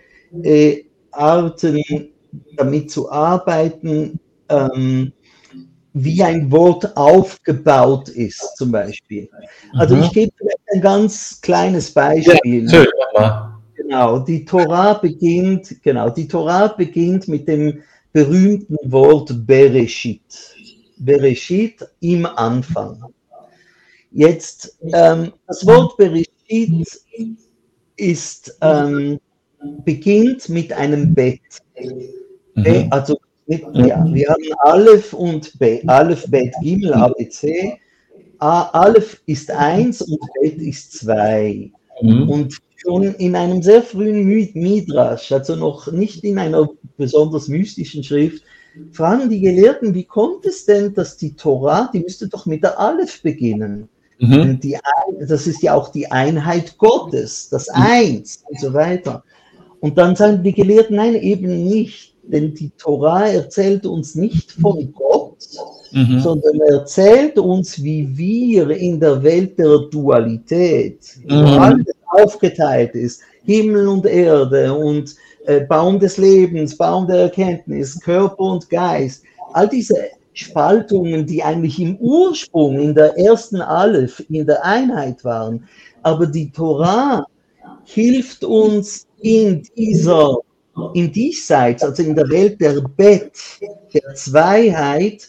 [0.43, 2.11] äh, Arten,
[2.57, 5.13] damit zu arbeiten, ähm,
[5.93, 9.29] wie ein Wort aufgebaut ist, zum Beispiel.
[9.73, 10.03] Also mhm.
[10.03, 10.33] ich gebe
[10.73, 12.69] ein ganz kleines Beispiel.
[12.69, 20.21] Ja, genau, die Torah beginnt, genau, die Torah beginnt mit dem berühmten Wort Bereshit.
[20.97, 23.03] Bereshit im Anfang.
[24.11, 27.05] Jetzt, ähm, das Wort Bereshit ist,
[28.61, 29.19] ähm,
[29.83, 31.41] beginnt mit einem Bett.
[32.55, 32.87] Mhm.
[32.89, 35.81] Also mit, ja, wir haben Aleph und B.
[35.87, 37.77] Aleph, Bet, Gimel, ABC.
[38.39, 41.71] A, Aleph ist 1 und Bet ist 2.
[42.01, 42.29] Mhm.
[42.29, 48.43] Und schon in einem sehr frühen Midrash, also noch nicht in einer besonders mystischen Schrift,
[48.91, 52.79] fragen die Gelehrten, wie kommt es denn, dass die Torah, die müsste doch mit der
[52.79, 53.87] Aleph beginnen.
[54.19, 54.59] Mhm.
[54.59, 54.77] Die,
[55.27, 57.81] das ist ja auch die Einheit Gottes, das mhm.
[57.81, 59.23] Eins und so weiter.
[59.81, 64.91] Und dann sagen die Gelehrten, nein, eben nicht, denn die Torah erzählt uns nicht von
[64.93, 65.37] Gott,
[65.91, 66.19] mhm.
[66.19, 71.59] sondern erzählt uns, wie wir in der Welt der Dualität, wo mhm.
[71.59, 78.39] alles aufgeteilt ist, Himmel und Erde und äh, Baum des Lebens, Baum der Erkenntnis, Körper
[78.39, 79.23] und Geist,
[79.53, 79.95] all diese
[80.35, 85.67] Spaltungen, die eigentlich im Ursprung, in der ersten Aleph, in der Einheit waren.
[86.03, 87.25] Aber die Torah
[87.85, 90.37] hilft uns in dieser,
[90.93, 93.31] in diesseits, also in der Welt der Bet,
[93.93, 95.27] der Zweiheit,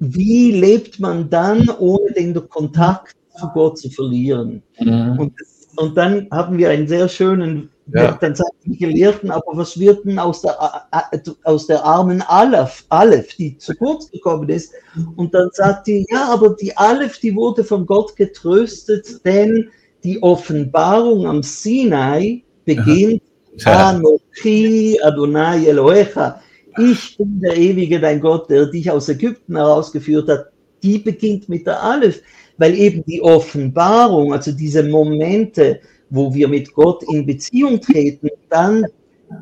[0.00, 4.62] wie lebt man dann, ohne den Kontakt zu Gott zu verlieren?
[4.80, 5.18] Mhm.
[5.18, 5.32] Und,
[5.76, 8.12] und dann haben wir einen sehr schönen ja.
[8.20, 10.58] Dann sagen die Gelehrten, aber was wird denn aus der,
[10.92, 14.72] äh, äh, aus der armen Aleph, Aleph, die zu kurz gekommen ist?
[15.16, 19.70] Und dann sagt die, ja, aber die Aleph, die wurde von Gott getröstet, denn
[20.04, 23.22] die Offenbarung am Sinai beginnt,
[23.56, 23.88] ja.
[23.88, 26.40] Anochi Adonai Elohecha.
[26.78, 30.46] Ich bin der ewige dein Gott, der dich aus Ägypten herausgeführt hat.
[30.82, 32.22] Die beginnt mit der Aleph,
[32.56, 38.86] weil eben die Offenbarung, also diese Momente, wo wir mit Gott in Beziehung treten, dann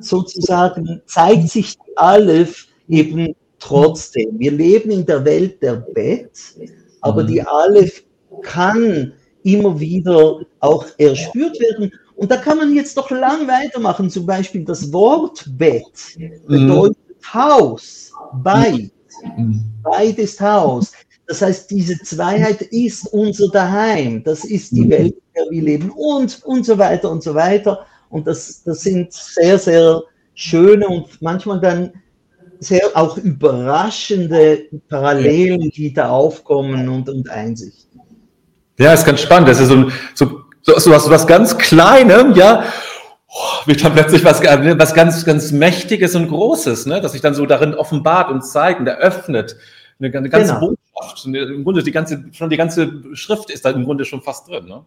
[0.01, 4.39] sozusagen zeigt sich die Aleph eben trotzdem.
[4.39, 6.33] Wir leben in der Welt der Bett,
[7.01, 8.05] aber die Aleph
[8.43, 11.93] kann immer wieder auch erspürt werden.
[12.17, 14.11] Und da kann man jetzt doch lang weitermachen.
[14.11, 17.35] Zum Beispiel das Wort Bett bedeutet mhm.
[17.35, 18.91] Haus, Beit.
[19.37, 19.63] Mhm.
[19.83, 20.93] Beit ist Haus.
[21.27, 24.23] Das heißt, diese Zweiheit ist unser Daheim.
[24.23, 24.91] Das ist die mhm.
[24.91, 27.87] Welt, in der wir leben und, und so weiter und so weiter.
[28.11, 30.03] Und das, das sind sehr, sehr
[30.35, 31.93] schöne und manchmal dann
[32.61, 38.01] sehr auch überraschende Parallelen, die da aufkommen und, und Einsichten.
[38.79, 39.49] Ja, ist ganz spannend.
[39.49, 42.65] Das ist so, so, so, so, was, so was ganz Kleines, ja,
[43.29, 47.01] oh, wird dann plötzlich was, was ganz, ganz Mächtiges und Großes, ne?
[47.01, 49.57] das sich dann so darin offenbart und zeigt und eröffnet.
[49.99, 50.75] Eine, eine ganze genau.
[50.95, 51.27] Botschaft.
[51.27, 54.67] Im Grunde die ganze, schon die ganze Schrift ist da im Grunde schon fast drin.
[54.67, 54.85] Ne?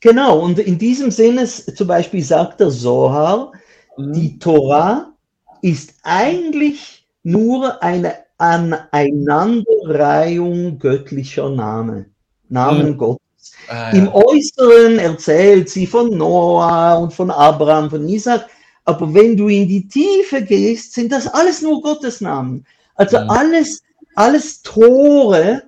[0.00, 3.52] Genau, und in diesem Sinne, zum Beispiel sagt der Sohar,
[3.96, 4.12] mhm.
[4.12, 5.12] die Torah
[5.60, 12.14] ist eigentlich nur eine Aneinanderreihung göttlicher Namen,
[12.48, 12.98] Namen mhm.
[12.98, 13.22] Gottes.
[13.68, 13.98] Ah, ja.
[13.98, 18.46] Im Äußeren erzählt sie von Noah und von Abraham, von Isaac,
[18.84, 22.64] aber wenn du in die Tiefe gehst, sind das alles nur Gottes Namen.
[22.94, 23.30] Also mhm.
[23.30, 23.82] alles,
[24.18, 25.62] alles Tore,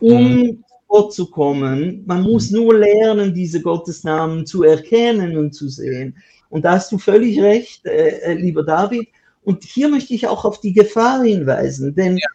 [0.00, 0.64] um mhm.
[0.88, 2.02] Gott zu kommen.
[2.06, 2.56] Man muss mhm.
[2.56, 6.16] nur lernen, diese Gottesnamen zu erkennen und zu sehen.
[6.48, 9.08] Und da hast du völlig recht, äh, äh, lieber David.
[9.44, 12.28] Und hier möchte ich auch auf die Gefahr hinweisen, denn ja.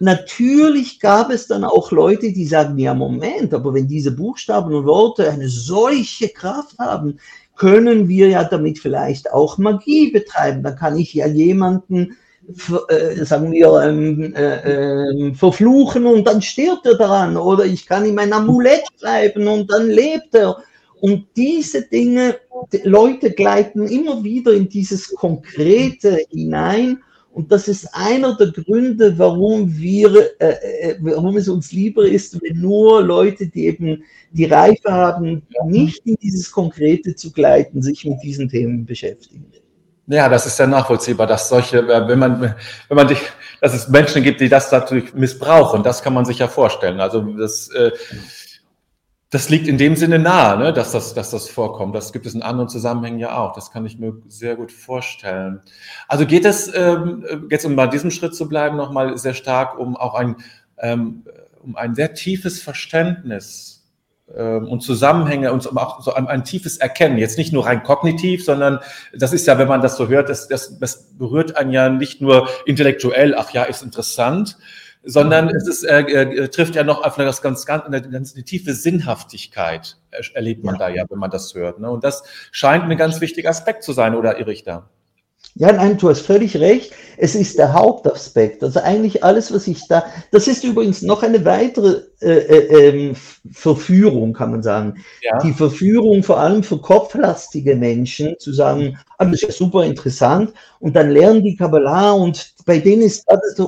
[0.00, 4.84] natürlich gab es dann auch Leute, die sagen, ja, Moment, aber wenn diese Buchstaben und
[4.84, 7.18] Worte eine solche Kraft haben,
[7.56, 10.62] können wir ja damit vielleicht auch Magie betreiben.
[10.62, 12.16] Dann kann ich ja jemanden
[12.48, 17.36] sagen wir, ähm, äh, äh, verfluchen und dann stirbt er daran.
[17.36, 20.56] Oder ich kann ihm ein Amulett schreiben und dann lebt er.
[21.00, 22.36] Und diese Dinge,
[22.72, 27.02] die Leute gleiten immer wieder in dieses Konkrete hinein.
[27.32, 32.40] Und das ist einer der Gründe, warum wir, äh, äh, warum es uns lieber ist,
[32.40, 38.06] wenn nur Leute, die eben die Reife haben, nicht in dieses Konkrete zu gleiten, sich
[38.06, 39.44] mit diesen Themen beschäftigen.
[40.08, 42.40] Ja, das ist ja nachvollziehbar, dass solche, äh, wenn man,
[42.88, 43.20] wenn man dich,
[43.60, 47.00] dass es Menschen gibt, die das natürlich missbrauchen, das kann man sich ja vorstellen.
[47.00, 47.90] Also das, äh,
[49.30, 51.94] das liegt in dem Sinne nahe, ne, dass, das, dass das vorkommt.
[51.96, 53.52] Das gibt es in anderen Zusammenhängen ja auch.
[53.52, 55.60] Das kann ich mir sehr gut vorstellen.
[56.06, 59.96] Also geht es ähm, jetzt, um bei diesem Schritt zu bleiben, nochmal sehr stark um
[59.96, 60.36] auch ein,
[60.78, 61.24] ähm,
[61.64, 63.75] um ein sehr tiefes Verständnis
[64.34, 67.16] und Zusammenhänge und auch so ein, ein, tiefes Erkennen.
[67.16, 68.80] Jetzt nicht nur rein kognitiv, sondern
[69.14, 72.20] das ist ja, wenn man das so hört, das, das, das berührt einen ja nicht
[72.20, 74.58] nur intellektuell, ach ja, ist interessant,
[75.04, 78.44] sondern es ist, äh, äh, trifft ja noch auf eine ganz, ganz, eine, ganz eine
[78.44, 79.96] tiefe Sinnhaftigkeit,
[80.34, 80.78] erlebt man ja.
[80.80, 81.78] da ja, wenn man das hört.
[81.78, 81.88] Ne?
[81.88, 84.90] Und das scheint ein ganz wichtiger Aspekt zu sein, oder da?
[85.54, 86.92] Ja, nein, du hast völlig recht.
[87.18, 88.62] Es ist der Hauptaspekt.
[88.62, 90.04] Also eigentlich alles, was ich da.
[90.30, 93.16] Das ist übrigens noch eine weitere äh, äh, ähm,
[93.52, 94.94] Verführung, kann man sagen.
[95.22, 95.38] Ja.
[95.38, 100.52] Die Verführung vor allem für kopflastige Menschen zu sagen, ah, das ist ja super interessant.
[100.80, 103.62] Und dann lernen die Kabbalah und bei denen ist das,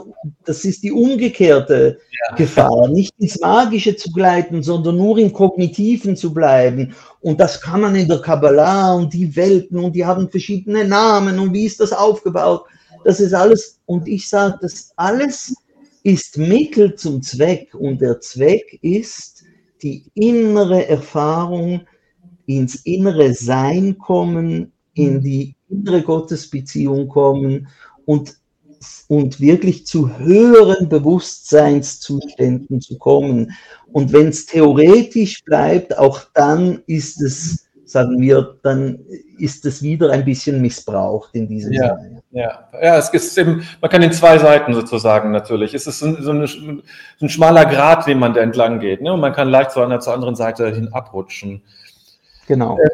[0.44, 2.36] das ist die umgekehrte ja.
[2.36, 6.94] Gefahr, nicht ins Magische zu gleiten, sondern nur im Kognitiven zu bleiben.
[7.20, 11.38] Und das kann man in der Kabbalah und die Welten und die haben verschiedene Namen
[11.38, 12.64] und wie ist das aufgebaut.
[13.04, 15.54] Das ist alles, und ich sage, das alles
[16.02, 19.44] ist Mittel zum Zweck und der Zweck ist
[19.82, 21.82] die innere Erfahrung,
[22.46, 25.20] ins innere Sein kommen, in mhm.
[25.22, 27.68] die innere Gottesbeziehung kommen
[28.04, 28.38] und
[29.08, 33.52] und wirklich zu höheren Bewusstseinszuständen zu kommen.
[33.92, 38.98] Und wenn es theoretisch bleibt, auch dann ist es, sagen wir, dann
[39.38, 42.22] ist es wieder ein bisschen missbraucht in diesem ja, Sinne.
[42.30, 45.74] Ja, ja, es ist eben, man kann in zwei Seiten sozusagen natürlich.
[45.74, 46.46] Es ist so, eine,
[47.20, 49.00] ein schmaler Grat, den man da entlang geht.
[49.00, 49.12] Ne?
[49.12, 51.62] Und man kann leicht zu einer zur anderen Seite hin abrutschen.
[52.46, 52.78] Genau.
[52.78, 52.88] Äh,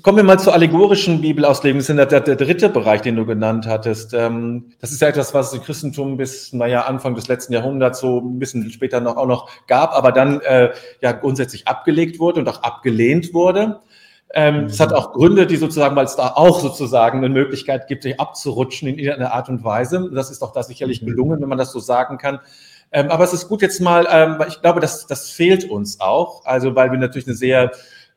[0.00, 1.78] Kommen wir mal zur allegorischen Bibelauslegung.
[1.78, 4.14] Das ist der, der, dritte Bereich, den du genannt hattest.
[4.14, 8.20] Ähm, das ist ja etwas, was das Christentum bis, naja, Anfang des letzten Jahrhunderts so
[8.20, 10.70] ein bisschen später noch, auch noch gab, aber dann äh,
[11.02, 13.80] ja grundsätzlich abgelegt wurde und auch abgelehnt wurde.
[14.34, 18.02] Ähm, es hat auch Gründe, die sozusagen, weil es da auch sozusagen eine Möglichkeit gibt,
[18.02, 20.10] sich abzurutschen in irgendeiner Art und Weise.
[20.12, 21.06] Das ist auch da sicherlich mhm.
[21.06, 22.40] gelungen, wenn man das so sagen kann.
[22.92, 26.00] Ähm, aber es ist gut jetzt mal, ähm, weil ich glaube, das, das fehlt uns
[26.00, 26.44] auch.
[26.44, 27.72] Also, weil wir natürlich eine sehr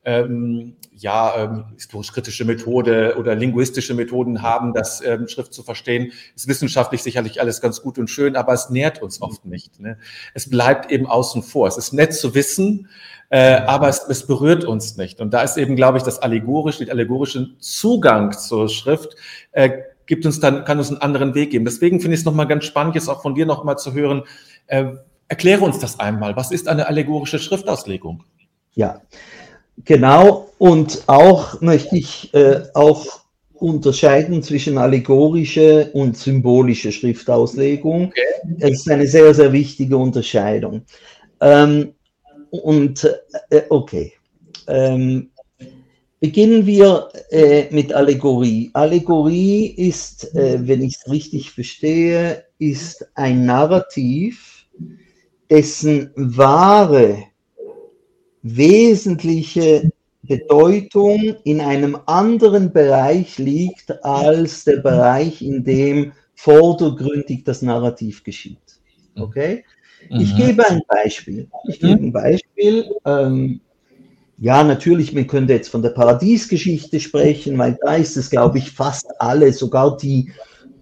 [0.05, 6.47] ähm, ja, ähm, historisch-kritische Methode oder linguistische Methoden haben, das ähm, Schrift zu verstehen, ist
[6.47, 9.79] wissenschaftlich sicherlich alles ganz gut und schön, aber es nährt uns oft nicht.
[9.79, 9.97] Ne?
[10.33, 11.67] Es bleibt eben außen vor.
[11.67, 12.87] Es ist nett zu wissen,
[13.29, 15.19] äh, aber es, es berührt uns nicht.
[15.19, 19.15] Und da ist eben, glaube ich, das allegorische, der allegorische Zugang zur Schrift
[19.51, 19.71] äh,
[20.05, 21.65] gibt uns dann, kann uns einen anderen Weg geben.
[21.65, 24.23] Deswegen finde ich es nochmal ganz spannend, jetzt auch von dir nochmal zu hören.
[24.67, 24.93] Äh,
[25.27, 26.35] erkläre uns das einmal.
[26.35, 28.23] Was ist eine allegorische Schriftauslegung?
[28.73, 29.01] Ja,
[29.83, 30.49] genau.
[30.57, 38.07] Und auch möchte ich äh, auch unterscheiden zwischen allegorische und symbolische Schriftauslegung.
[38.07, 38.55] Okay.
[38.59, 40.83] Es ist eine sehr, sehr wichtige Unterscheidung.
[41.41, 41.93] Ähm,
[42.51, 43.03] und
[43.49, 44.13] äh, okay.
[44.67, 45.31] Ähm,
[46.19, 48.71] beginnen wir äh, mit Allegorie.
[48.73, 54.65] Allegorie ist, äh, wenn ich es richtig verstehe, ist ein Narrativ,
[55.49, 57.17] dessen wahre,
[58.45, 59.89] wesentliche
[60.21, 68.79] Bedeutung in einem anderen Bereich liegt als der Bereich, in dem vordergründig das Narrativ geschieht.
[69.15, 69.65] Okay?
[70.09, 70.37] Ich mhm.
[70.37, 71.47] gebe ein Beispiel.
[71.67, 72.85] Ich gebe ein Beispiel.
[73.05, 73.61] Ähm,
[74.37, 78.69] ja, natürlich, man könnte jetzt von der Paradiesgeschichte sprechen, weil da ist es, glaube ich,
[78.69, 80.31] fast alle, sogar die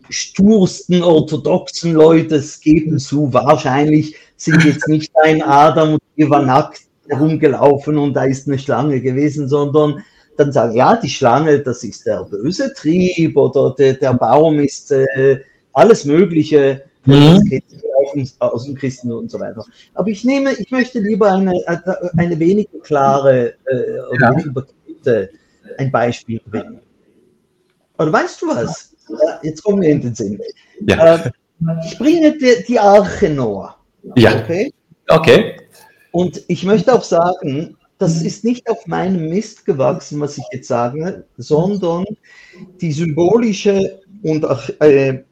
[0.10, 6.82] stursten orthodoxen Leute, es geben zu, wahrscheinlich sind jetzt nicht ein Adam und Eva nackt
[7.08, 10.04] herumgelaufen und da ist eine Schlange gewesen, sondern
[10.38, 14.92] dann sagen, ja, die Schlange, das ist der böse Trieb oder der, der Baum ist
[14.92, 15.40] äh,
[15.74, 16.84] alles Mögliche.
[17.06, 17.62] Mhm.
[18.40, 19.66] aus dem Christen und so weiter.
[19.94, 21.54] Aber ich nehme, ich möchte lieber eine,
[22.16, 24.38] eine weniger klare äh, oder ja.
[24.38, 25.28] weniger
[25.78, 26.80] ein Beispiel bringen.
[27.98, 28.96] Oder weißt du was?
[29.42, 30.40] Jetzt kommen wir in den Sinn.
[30.88, 31.16] Ja.
[31.16, 31.32] Äh,
[31.86, 33.76] ich bringe die, die Arche Noah.
[34.16, 34.40] Ja.
[34.40, 34.74] Okay.
[35.08, 35.56] Okay.
[36.14, 40.68] Und ich möchte auch sagen, das ist nicht auf meinem Mist gewachsen, was ich jetzt
[40.68, 42.06] sage, sondern
[42.80, 44.46] die symbolische und
[44.80, 45.24] äh,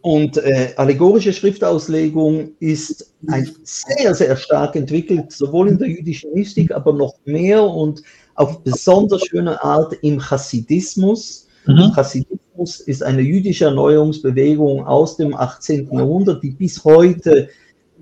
[0.00, 6.72] und äh, allegorische Schriftauslegung ist ein sehr, sehr stark entwickelt, sowohl in der jüdischen Mystik,
[6.72, 8.02] aber noch mehr und
[8.34, 11.46] auf besonders schöne Art im Chassidismus.
[11.66, 11.92] Mhm.
[11.94, 15.90] Chassidismus ist eine jüdische Erneuerungsbewegung aus dem 18.
[15.92, 17.48] Jahrhundert, die bis heute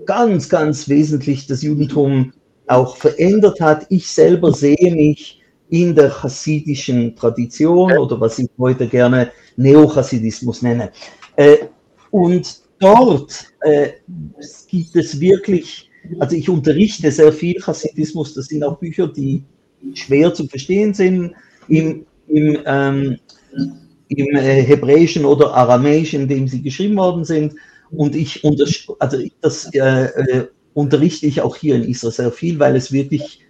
[0.07, 2.33] ganz, ganz wesentlich das Judentum
[2.67, 3.87] auch verändert hat.
[3.91, 5.41] Ich selber sehe mich
[5.71, 10.91] in der chassidischen Tradition oder was ich heute gerne Neochassidismus nenne.
[11.37, 11.57] Äh,
[12.11, 13.93] und dort äh,
[14.69, 19.45] gibt es wirklich, also ich unterrichte sehr viel Hasidismus, das sind auch Bücher, die
[19.95, 21.33] schwer zu verstehen sind
[21.69, 23.19] im, im, ähm,
[24.09, 27.55] im äh, Hebräischen oder Aramäischen, in dem sie geschrieben worden sind.
[27.93, 28.45] Und ich
[28.99, 33.41] also das äh, äh, unterrichte ich auch hier in Israel sehr viel, weil es wirklich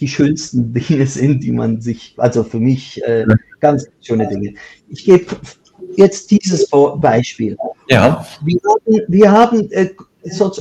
[0.00, 3.24] die schönsten Dinge sind, die man sich, also für mich äh,
[3.60, 4.54] ganz schöne Dinge.
[4.88, 5.36] Ich gebe
[5.96, 7.56] jetzt dieses Beispiel.
[7.88, 8.26] Ja.
[8.44, 9.90] Wir haben, wir haben äh,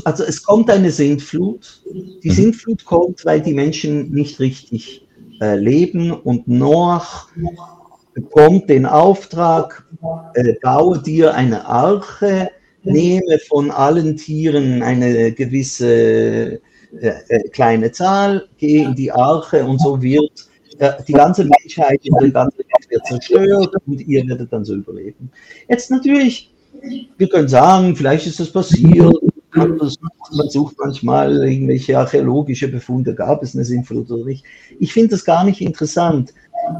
[0.03, 1.84] also es kommt eine Sintflut.
[2.23, 2.34] Die mhm.
[2.34, 5.07] Sintflut kommt, weil die Menschen nicht richtig
[5.41, 7.29] äh, leben und Noach
[8.13, 9.86] bekommt den Auftrag,
[10.36, 12.51] äh, baue dir eine Arche,
[12.84, 16.61] nehme von allen Tieren eine gewisse
[16.99, 20.49] äh, äh kleine Zahl, gehe in die Arche und so wird
[21.07, 25.29] die ganze Menschheit und die ganze Welt wird zerstört und ihr werdet dann so überleben.
[25.69, 26.51] Jetzt natürlich,
[27.17, 29.15] wir können sagen, vielleicht ist das passiert,
[29.55, 34.43] man sucht manchmal irgendwelche archäologische Befunde, gab es eine Sintflut oder nicht.
[34.79, 36.34] Ich finde das gar nicht interessant.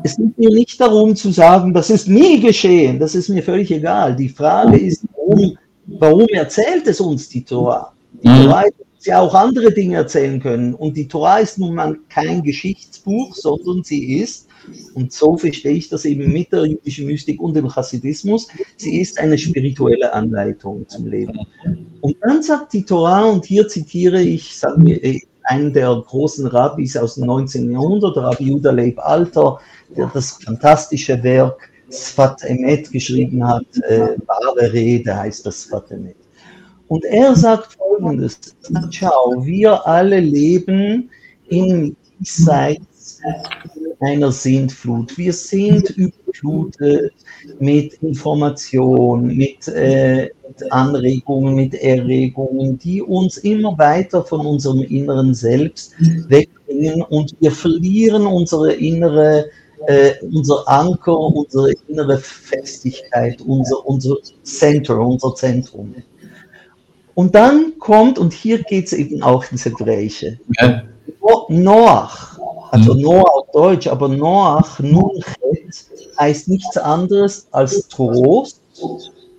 [0.04, 3.70] Es geht mir nicht darum zu sagen, das ist nie geschehen, das ist mir völlig
[3.70, 4.16] egal.
[4.16, 7.94] Die Frage ist, warum, warum erzählt es uns die Torah?
[8.24, 8.44] Die mhm.
[8.44, 10.74] Torah ist sie auch andere Dinge erzählen können.
[10.74, 14.48] Und die Torah ist nun mal kein Geschichtsbuch, sondern sie ist,
[14.94, 19.20] und so verstehe ich das eben mit der jüdischen Mystik und dem Chassidismus, sie ist
[19.20, 21.38] eine spirituelle Anleitung zum Leben.
[22.00, 26.48] Und dann sagt die Torah, und hier zitiere ich, sagen wir, äh, einen der großen
[26.48, 27.72] Rabbis aus dem 19.
[27.72, 29.60] Jahrhundert, Rabbi Judah Leib Alter,
[29.98, 36.16] der das fantastische Werk Sfat Emet geschrieben hat, äh, wahre Rede heißt das Sfat Emet.
[36.88, 38.40] Und er sagt folgendes:
[38.92, 41.10] Schau, wir alle leben
[41.48, 43.22] in diesseits
[44.00, 45.18] einer Sintflut.
[45.18, 47.14] Wir sind überflutet
[47.60, 55.34] mit Information, mit, äh, mit Anregungen, mit Erregungen, die uns immer weiter von unserem inneren
[55.34, 55.94] Selbst
[56.28, 59.46] wegbringen und wir verlieren unsere innere
[59.88, 65.96] äh, unser Anker, unsere innere Festigkeit, unser, unser Center, unser Zentrum.
[67.16, 70.84] Und dann kommt, und hier geht es eben auch ins Hebräische, ja.
[71.50, 72.40] Noach,
[72.72, 73.02] also mhm.
[73.02, 75.86] Noah auf Deutsch, aber Noach, Nunchet,
[76.20, 78.62] heißt nichts anderes als Trost,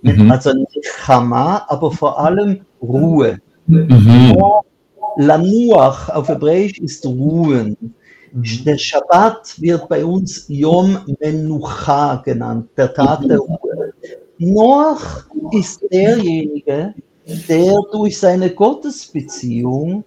[0.01, 0.31] mhm.
[0.31, 0.51] also
[0.83, 3.39] Chama, aber vor allem Ruhe.
[3.67, 4.37] Mhm.
[5.17, 7.95] Lanuach auf Hebräisch ist Ruhen.
[8.37, 13.93] Der Shabbat wird bei uns Yom Menucha genannt, der Tag der Ruhe.
[14.39, 16.93] Noach ist derjenige,
[17.47, 20.03] der durch seine Gottesbeziehung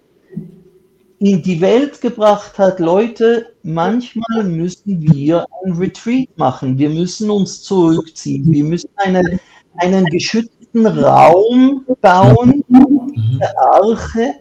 [1.17, 7.63] in die Welt gebracht hat, Leute, manchmal müssen wir ein Retreat machen, wir müssen uns
[7.63, 9.39] zurückziehen, wir müssen eine,
[9.77, 12.63] einen geschützten Raum bauen,
[13.39, 14.35] der Arche,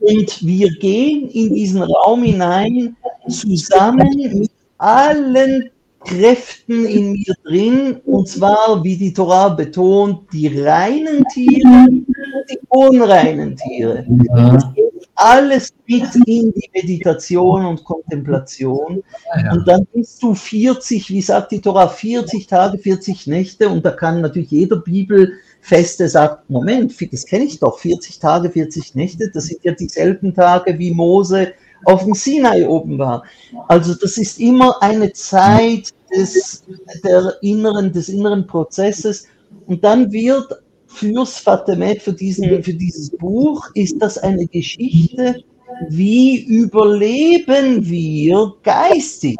[0.00, 2.96] und wir gehen in diesen Raum hinein
[3.28, 5.70] zusammen mit allen
[6.04, 12.06] Kräften in mir drin, und zwar, wie die Torah betont, die reinen Tiere und
[12.50, 14.06] die unreinen Tiere.
[14.28, 14.74] Ja.
[15.16, 19.02] Alles mit in die Meditation und Kontemplation.
[19.36, 19.52] Ja.
[19.52, 23.90] Und dann bist du 40, wie sagt die Torah, 40 Tage, 40 Nächte, und da
[23.90, 29.46] kann natürlich jeder Bibelfeste sagen, Moment, das kenne ich doch, 40 Tage, 40 Nächte, das
[29.46, 31.52] sind ja dieselben Tage, wie Mose
[31.84, 33.24] auf dem Sinai oben war.
[33.68, 36.64] Also das ist immer eine Zeit des,
[37.04, 39.26] der inneren, des inneren Prozesses.
[39.66, 40.46] Und dann wird
[40.86, 45.42] fürs Fatemet, für, diesen, für dieses Buch, ist das eine Geschichte,
[45.88, 49.36] wie überleben wir geistig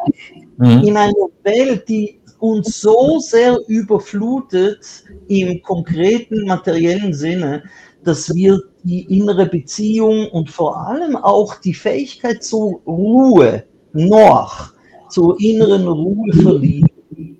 [0.59, 0.82] mhm.
[0.84, 1.12] in einer
[1.43, 4.78] Welt, die uns so sehr überflutet
[5.26, 7.64] im konkreten materiellen Sinne,
[8.09, 14.72] dass wir die innere Beziehung und vor allem auch die Fähigkeit zur Ruhe noch,
[15.11, 16.88] zur inneren Ruhe verlieren.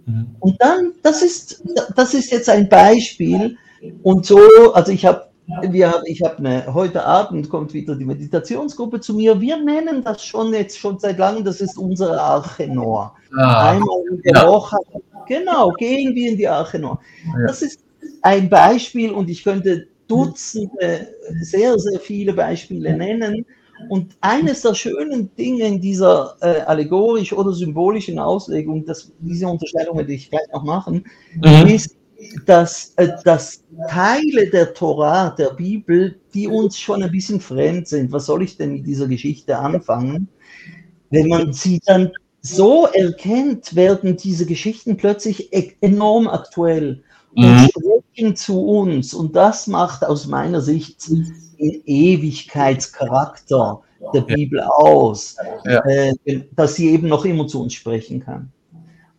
[0.05, 0.27] Mhm.
[0.41, 1.65] Und dann, das ist,
[1.97, 3.57] das ist jetzt ein Beispiel.
[4.03, 4.39] Und so,
[4.75, 5.29] also ich habe
[5.63, 9.41] wir, ich habe eine, heute Abend kommt wieder die Meditationsgruppe zu mir.
[9.41, 13.15] Wir nennen das schon jetzt schon seit langem, das ist unsere Arche Noah.
[13.35, 14.47] Ah, Einmal in der ja.
[14.47, 14.77] Woche,
[15.27, 17.01] genau, gehen wir in die Arche Noah.
[17.25, 17.47] Ja.
[17.47, 17.81] Das ist
[18.21, 21.09] ein Beispiel und ich könnte Dutzende,
[21.41, 23.45] sehr, sehr viele Beispiele nennen.
[23.89, 29.99] Und eines der schönen Dinge in dieser äh, allegorisch oder symbolischen Auslegung, das, diese Unterscheidung
[29.99, 31.05] werde ich gleich noch machen,
[31.37, 31.69] mhm.
[31.69, 31.97] ist,
[32.45, 38.11] dass, äh, dass Teile der Torah, der Bibel, die uns schon ein bisschen fremd sind,
[38.11, 40.29] was soll ich denn mit dieser Geschichte anfangen?
[41.11, 47.03] Wenn man sie dann so erkennt, werden diese Geschichten plötzlich e-, enorm aktuell
[47.47, 47.69] mhm.
[47.69, 49.15] sprechen zu uns.
[49.15, 53.81] Und das macht aus meiner Sicht den Ewigkeitscharakter
[54.15, 55.85] der Bibel aus, ja.
[55.85, 56.15] äh,
[56.55, 58.53] dass sie eben noch immer zu uns sprechen kann.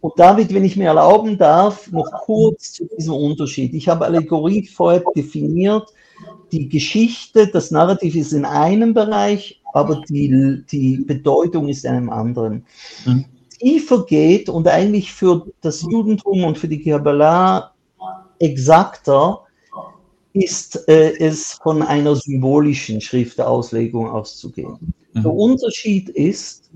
[0.02, 3.74] Und David, wenn ich mir erlauben darf, noch kurz zu diesem Unterschied.
[3.74, 5.90] Ich habe Allegorie vorher definiert.
[6.52, 12.10] Die Geschichte, das Narrativ ist in einem Bereich, aber die, die Bedeutung ist in einem
[12.10, 12.66] anderen.
[13.06, 13.26] Mhm.
[13.60, 17.74] Tiefer geht und eigentlich für das Judentum und für die Kabbalah
[18.40, 19.46] exakter
[20.34, 24.94] ist äh, es von einer symbolischen Schriftauslegung auszugehen.
[25.14, 25.24] Mhm.
[25.24, 26.70] Der Unterschied ist,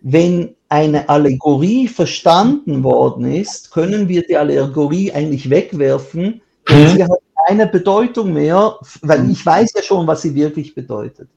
[0.00, 6.88] wenn eine Allegorie verstanden worden ist, können wir die Allegorie eigentlich wegwerfen, denn mhm.
[6.88, 11.28] sie hat keine Bedeutung mehr, weil ich weiß ja schon, was sie wirklich bedeutet.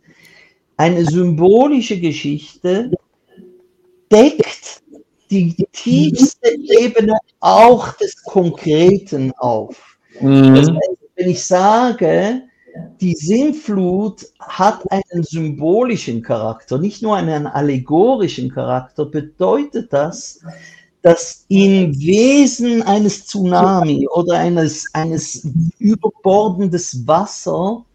[0.77, 2.91] Eine symbolische Geschichte
[4.11, 4.81] deckt
[5.29, 6.49] die tiefste
[6.79, 9.97] Ebene auch des Konkreten auf.
[10.19, 10.55] Mhm.
[10.55, 12.43] Das heißt, wenn ich sage,
[12.99, 20.41] die Sinnflut hat einen symbolischen Charakter, nicht nur einen allegorischen Charakter, bedeutet das,
[21.01, 25.47] dass im Wesen eines Tsunami oder eines, eines
[25.77, 27.85] überbordendes Wasser,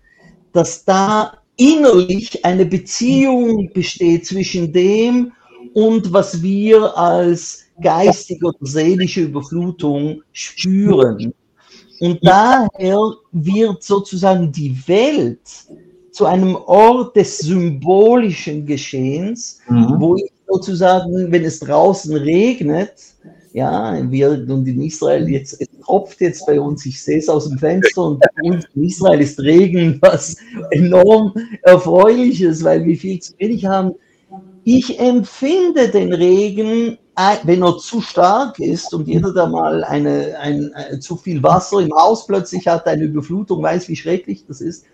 [0.53, 5.33] dass da innerlich eine Beziehung besteht zwischen dem
[5.74, 11.32] und was wir als geistige oder seelische Überflutung spüren.
[12.00, 12.98] Und daher
[13.32, 15.40] wird sozusagen die Welt
[16.12, 19.96] zu einem Ort des symbolischen Geschehens, mhm.
[19.98, 22.94] wo ich sozusagen, wenn es draußen regnet,
[23.52, 27.48] ja, wir und in Israel jetzt, es tropft jetzt bei uns, ich sehe es aus
[27.48, 30.36] dem Fenster und in Israel ist Regen, was
[30.70, 33.94] enorm erfreulich ist, weil wir viel zu wenig haben.
[34.64, 36.98] Ich empfinde den Regen
[37.44, 41.42] wenn er zu stark ist und jeder, der mal eine, ein, ein, äh, zu viel
[41.42, 44.84] Wasser im Haus plötzlich hat, eine Überflutung, weiß, wie schrecklich das ist.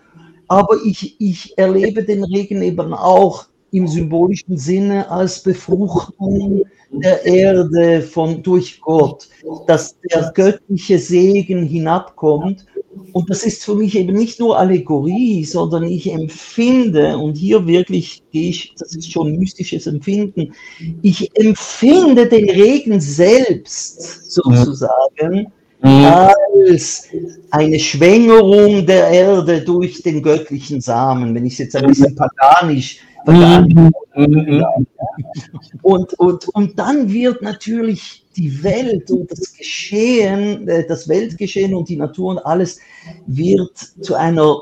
[0.48, 8.00] Aber ich, ich erlebe den Regen eben auch im symbolischen Sinne als Befruchtung der Erde
[8.02, 9.28] von, durch Gott,
[9.66, 12.64] dass der göttliche Segen hinabkommt
[13.12, 18.22] und das ist für mich eben nicht nur Allegorie, sondern ich empfinde, und hier wirklich
[18.32, 20.52] gehe ich, das ist schon mystisches Empfinden,
[21.02, 27.08] ich empfinde den Regen selbst sozusagen als
[27.50, 31.34] eine Schwängerung der Erde durch den göttlichen Samen.
[31.34, 33.90] Wenn ich es jetzt ein bisschen paganisch Mhm.
[34.16, 34.64] Mhm.
[35.82, 41.88] Und, und, und dann wird natürlich die Welt und das Geschehen, äh, das Weltgeschehen und
[41.88, 42.78] die Natur und alles
[43.26, 44.56] wird zu einer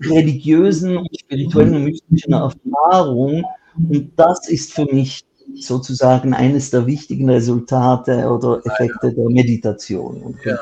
[0.00, 3.44] religiösen und spirituellen und mystischen Erfahrung.
[3.76, 5.24] Und das ist für mich
[5.54, 10.36] sozusagen eines der wichtigen Resultate oder Effekte der Meditation.
[10.44, 10.58] Ja.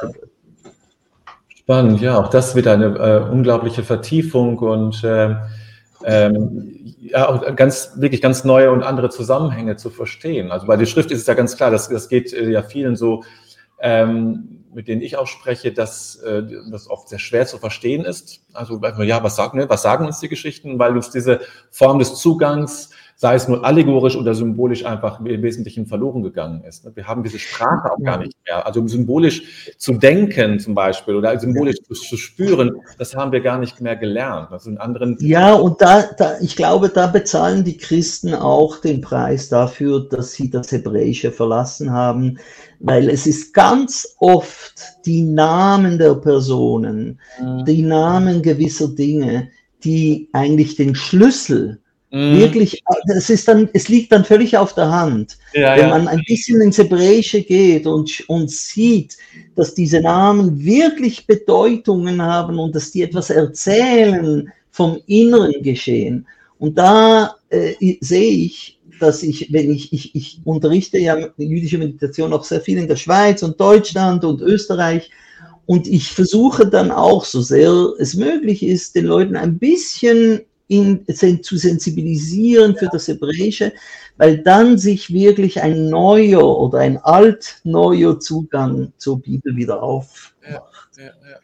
[1.54, 5.34] Spannend, ja, auch das wird eine äh, unglaubliche Vertiefung und äh,
[6.05, 10.51] ähm, ja, auch ganz, wirklich ganz neue und andere Zusammenhänge zu verstehen.
[10.51, 12.97] Also bei der Schrift ist es ja ganz klar, das, das geht äh, ja vielen
[12.97, 13.24] so,
[13.80, 18.42] ähm, mit denen ich auch spreche, dass äh, das oft sehr schwer zu verstehen ist.
[18.53, 20.78] Also ja, was sagen, was sagen uns die Geschichten?
[20.78, 21.40] Weil uns diese
[21.70, 26.84] Form des Zugangs sei es nur allegorisch oder symbolisch einfach im Wesentlichen verloren gegangen ist.
[26.94, 28.66] Wir haben diese Sprache auch gar nicht mehr.
[28.66, 33.58] Also symbolisch zu denken zum Beispiel oder symbolisch zu, zu spüren, das haben wir gar
[33.58, 34.52] nicht mehr gelernt.
[34.52, 39.00] Also in anderen ja, und da, da, ich glaube, da bezahlen die Christen auch den
[39.00, 42.38] Preis dafür, dass sie das Hebräische verlassen haben,
[42.80, 44.74] weil es ist ganz oft
[45.06, 47.64] die Namen der Personen, mhm.
[47.64, 49.48] die Namen gewisser Dinge,
[49.84, 51.80] die eigentlich den Schlüssel
[52.16, 52.38] Mhm.
[52.38, 52.82] Wirklich,
[53.14, 55.36] es ist dann, es liegt dann völlig auf der Hand.
[55.52, 59.18] Ja, Wenn man ein bisschen ins Hebräische geht und, und sieht,
[59.54, 66.26] dass diese Namen wirklich Bedeutungen haben und dass die etwas erzählen vom inneren Geschehen.
[66.58, 72.32] Und da äh, sehe ich, dass ich, wenn ich, ich, ich unterrichte ja jüdische Meditation
[72.32, 75.10] auch sehr viel in der Schweiz und Deutschland und Österreich.
[75.66, 81.04] Und ich versuche dann auch, so sehr es möglich ist, den Leuten ein bisschen in,
[81.42, 83.72] zu sensibilisieren für das Hebräische,
[84.16, 90.34] weil dann sich wirklich ein neuer oder ein alt-neuer Zugang zur Bibel wieder aufmacht.
[90.42, 90.62] Ja,
[90.98, 91.36] ja, ja.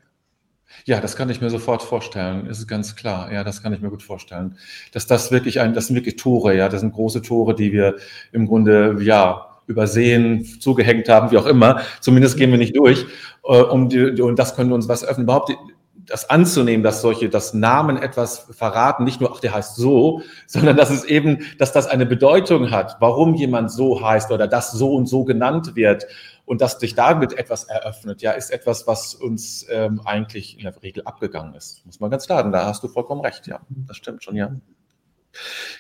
[0.84, 2.46] Ja, das kann ich mir sofort vorstellen.
[2.46, 3.32] Ist ganz klar.
[3.32, 4.56] Ja, das kann ich mir gut vorstellen.
[4.92, 6.56] Dass das wirklich ein, das sind wirklich Tore.
[6.56, 7.96] Ja, das sind große Tore, die wir
[8.32, 11.82] im Grunde, ja, übersehen, zugehängt haben, wie auch immer.
[12.00, 13.06] Zumindest gehen wir nicht durch.
[13.44, 15.24] Äh, die, und das könnte uns was öffnen.
[15.24, 15.52] Überhaupt
[16.12, 20.76] das anzunehmen, dass solche, dass Namen etwas verraten, nicht nur, ach, der heißt so, sondern
[20.76, 24.94] dass es eben, dass das eine Bedeutung hat, warum jemand so heißt oder das so
[24.94, 26.06] und so genannt wird
[26.44, 30.82] und dass sich damit etwas eröffnet, ja, ist etwas, was uns ähm, eigentlich in der
[30.82, 31.84] Regel abgegangen ist.
[31.86, 34.52] Muss man ganz klar da hast du vollkommen recht, ja, das stimmt schon, ja.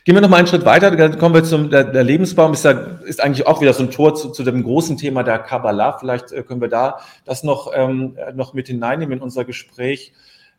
[0.04, 2.64] Gehen wir noch mal einen Schritt weiter, dann kommen wir zum, der, der Lebensbaum ist,
[2.64, 2.72] ja,
[3.04, 5.98] ist eigentlich auch wieder so ein Tor zu, zu dem großen Thema der Kabbalah.
[5.98, 10.12] Vielleicht äh, können wir da das noch, ähm, noch mit hineinnehmen in unser Gespräch.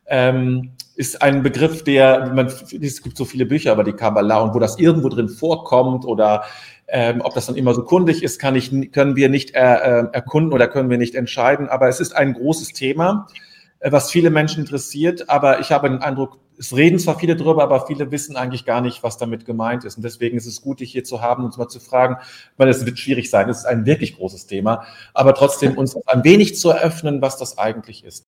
[0.06, 4.54] Ähm, ist ein Begriff, der, man, es gibt so viele Bücher über die Kabbalah und
[4.54, 6.44] wo das irgendwo drin vorkommt oder
[6.86, 10.06] ähm, ob das dann immer so kundig ist, kann ich, können wir nicht er, äh,
[10.12, 11.68] erkunden oder können wir nicht entscheiden.
[11.68, 13.53] Aber es ist ein großes Thema, äh,
[13.92, 15.28] was viele Menschen interessiert.
[15.28, 18.80] Aber ich habe den Eindruck, es reden zwar viele drüber, aber viele wissen eigentlich gar
[18.80, 19.96] nicht, was damit gemeint ist.
[19.96, 22.16] Und deswegen ist es gut, dich hier zu haben, uns mal zu fragen,
[22.56, 23.48] weil es wird schwierig sein.
[23.48, 27.58] Es ist ein wirklich großes Thema, aber trotzdem uns ein wenig zu eröffnen, was das
[27.58, 28.24] eigentlich ist.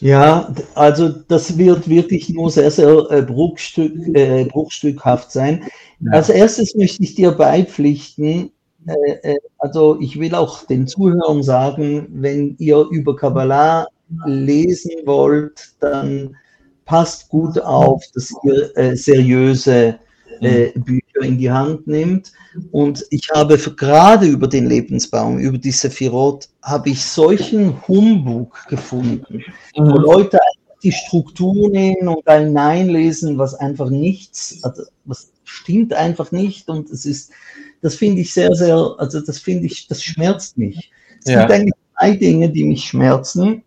[0.00, 5.64] Ja, also das wird wirklich nur sehr, sehr äh, bruchstück, äh, bruchstückhaft sein.
[6.00, 6.12] Ja.
[6.12, 8.50] Als erstes möchte ich dir beipflichten,
[8.86, 13.86] äh, äh, also ich will auch den Zuhörern sagen, wenn ihr über Kabbalah
[14.26, 16.36] lesen wollt, dann
[16.84, 19.98] passt gut auf, dass ihr äh, seriöse
[20.40, 20.84] äh, mhm.
[20.84, 22.32] Bücher in die Hand nimmt.
[22.70, 29.42] Und ich habe gerade über den Lebensbaum, über die Sephirot, habe ich solchen Humbug gefunden,
[29.76, 29.86] mhm.
[29.86, 30.38] wo Leute
[30.82, 36.68] die Struktur nehmen und ein Nein lesen, was einfach nichts, also was stimmt einfach nicht
[36.68, 37.32] und es ist,
[37.80, 40.92] das finde ich sehr, sehr, also das finde ich, das schmerzt mich.
[41.24, 41.40] Es ja.
[41.40, 43.62] gibt eigentlich drei Dinge, die mich schmerzen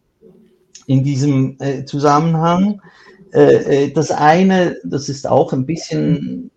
[0.87, 2.81] in diesem äh, Zusammenhang.
[3.33, 6.49] Äh, äh, das eine, das ist auch ein bisschen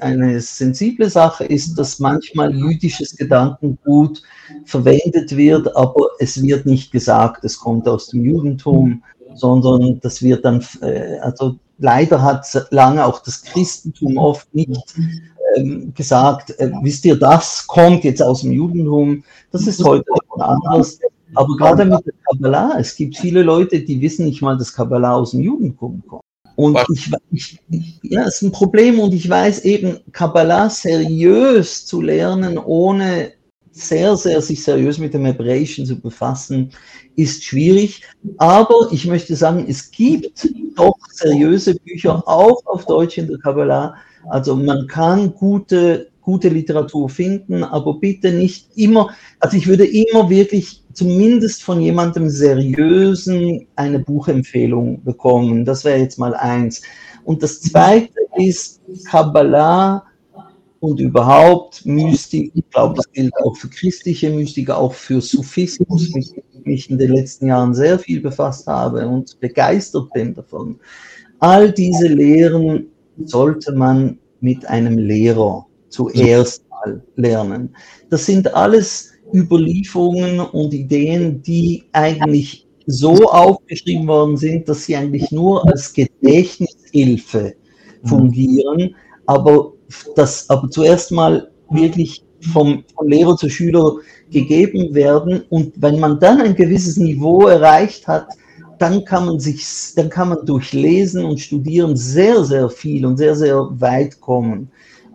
[0.00, 4.22] eine sensible Sache, ist, dass manchmal jüdisches Gedankengut
[4.64, 9.02] verwendet wird, aber es wird nicht gesagt, es kommt aus dem Judentum,
[9.34, 14.94] sondern das wird dann, äh, also leider hat lange auch das Christentum oft nicht
[15.56, 20.98] ähm, gesagt, äh, wisst ihr, das kommt jetzt aus dem Judentum, das ist heute anders.
[21.34, 25.14] Aber gerade mit der Kabbalah, es gibt viele Leute, die wissen nicht mal, dass Kabbalah
[25.14, 26.22] aus dem Judentum kommt.
[26.56, 27.58] Und ich, ich,
[28.02, 33.32] ja, es ist ein Problem und ich weiß eben, Kabbalah seriös zu lernen, ohne
[33.70, 36.72] sehr, sehr sich seriös mit dem Hebräischen zu befassen,
[37.16, 38.02] ist schwierig.
[38.36, 43.94] Aber ich möchte sagen, es gibt doch seriöse Bücher auch auf Deutsch in der Kabbalah.
[44.28, 49.10] Also man kann gute gute Literatur finden, aber bitte nicht immer,
[49.40, 55.64] also ich würde immer wirklich zumindest von jemandem seriösen eine Buchempfehlung bekommen.
[55.64, 56.82] Das wäre jetzt mal eins.
[57.24, 60.04] Und das zweite ist Kabbalah
[60.80, 62.50] und überhaupt Mystik.
[62.54, 66.90] Ich glaube, das gilt auch für christliche Mystik, auch für Sufismus, mit dem ich mich
[66.90, 70.80] in den letzten Jahren sehr viel befasst habe und begeistert bin davon.
[71.38, 72.86] All diese Lehren
[73.24, 77.74] sollte man mit einem Lehrer zuerst mal lernen.
[78.08, 85.30] Das sind alles Überlieferungen und Ideen, die eigentlich so aufgeschrieben worden sind, dass sie eigentlich
[85.30, 87.54] nur als Gedächtnishilfe
[88.04, 88.94] fungieren,
[89.26, 89.72] aber
[90.16, 92.22] das aber zuerst mal wirklich
[92.52, 93.96] vom, vom Lehrer zu Schüler
[94.30, 98.28] gegeben werden und wenn man dann ein gewisses Niveau erreicht hat,
[98.78, 99.62] dann kann man sich,
[99.94, 104.70] dann kann man durch Lesen und Studieren sehr, sehr viel und sehr, sehr weit kommen.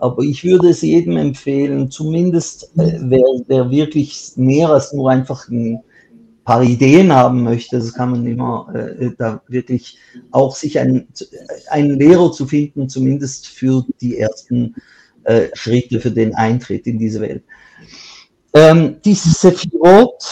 [0.06, 5.48] Aber ich würde es jedem empfehlen, zumindest äh, wer, wer wirklich mehr als nur einfach
[5.50, 5.80] ein
[6.44, 9.98] paar Ideen haben möchte, das kann man immer äh, da wirklich
[10.32, 11.08] auch sich einen,
[11.70, 14.76] einen Lehrer zu finden, zumindest für die ersten
[15.24, 17.44] äh, Schritte für den Eintritt in diese Welt.
[18.54, 20.24] Ähm, die Sephirot,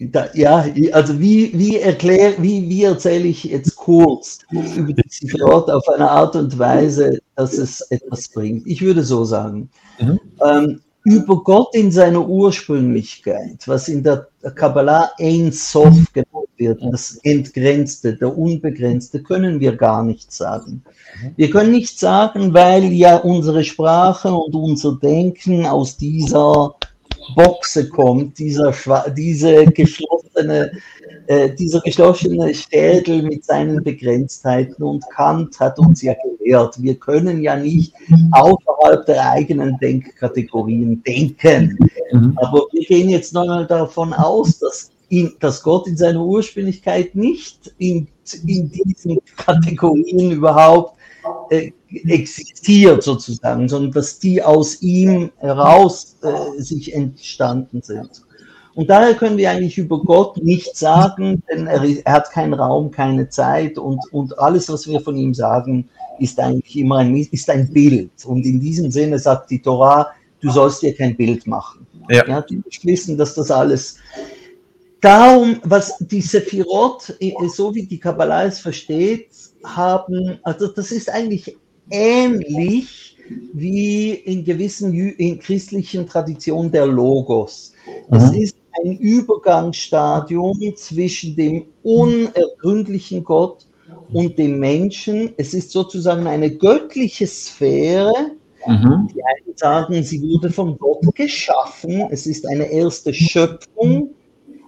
[0.00, 5.70] da, ja, also wie, wie, erklär, wie, wie erzähle ich jetzt kurz über die Sephirot
[5.70, 8.66] auf eine Art und Weise, dass es etwas bringt?
[8.66, 9.70] Ich würde so sagen.
[10.00, 10.20] Mhm.
[10.44, 17.18] Ähm, über Gott in seiner Ursprünglichkeit, was in der Kabbalah Ein Sof genannt wird, das
[17.24, 20.84] Entgrenzte, der Unbegrenzte, können wir gar nicht sagen.
[21.36, 26.74] Wir können nicht sagen, weil ja unsere Sprache und unser Denken aus dieser
[27.34, 28.72] Boxe kommt, dieser,
[29.16, 30.72] diese geschlossene,
[31.26, 34.82] äh, dieser geschlossene Schädel mit seinen Begrenztheiten.
[34.82, 37.94] Und Kant hat uns ja gelehrt, wir können ja nicht
[38.32, 41.78] außerhalb der eigenen Denkkategorien denken.
[42.12, 42.38] Mhm.
[42.42, 47.72] Aber wir gehen jetzt nochmal davon aus, dass, ihn, dass Gott in seiner Ursprünglichkeit nicht
[47.78, 48.08] in,
[48.46, 50.96] in diesen Kategorien überhaupt
[51.50, 51.70] äh,
[52.08, 58.22] existiert sozusagen, sondern dass die aus ihm heraus äh, sich entstanden sind.
[58.74, 62.90] Und daher können wir eigentlich über Gott nichts sagen, denn er, er, hat keinen Raum,
[62.90, 67.50] keine Zeit und, und alles, was wir von ihm sagen, ist eigentlich immer ein, ist
[67.50, 68.10] ein Bild.
[68.24, 70.08] Und in diesem Sinne sagt die Torah,
[70.40, 71.86] du sollst dir kein Bild machen.
[72.08, 72.26] Ja.
[72.26, 73.98] ja die beschließen, dass das alles
[75.02, 77.14] darum, was die Sephirot,
[77.48, 79.28] so wie die Kabbalah es versteht,
[79.64, 81.56] haben, also das ist eigentlich
[81.90, 83.18] ähnlich
[83.52, 87.72] wie in gewissen in christlichen Traditionen der Logos.
[88.10, 88.38] Es mhm.
[88.38, 93.66] ist ein Übergangsstadium zwischen dem unergründlichen Gott
[94.12, 95.32] und dem Menschen.
[95.36, 98.12] Es ist sozusagen eine göttliche Sphäre.
[98.66, 99.08] Mhm.
[99.14, 102.06] Die einen sagen, sie wurde von Gott geschaffen.
[102.10, 104.14] Es ist eine erste Schöpfung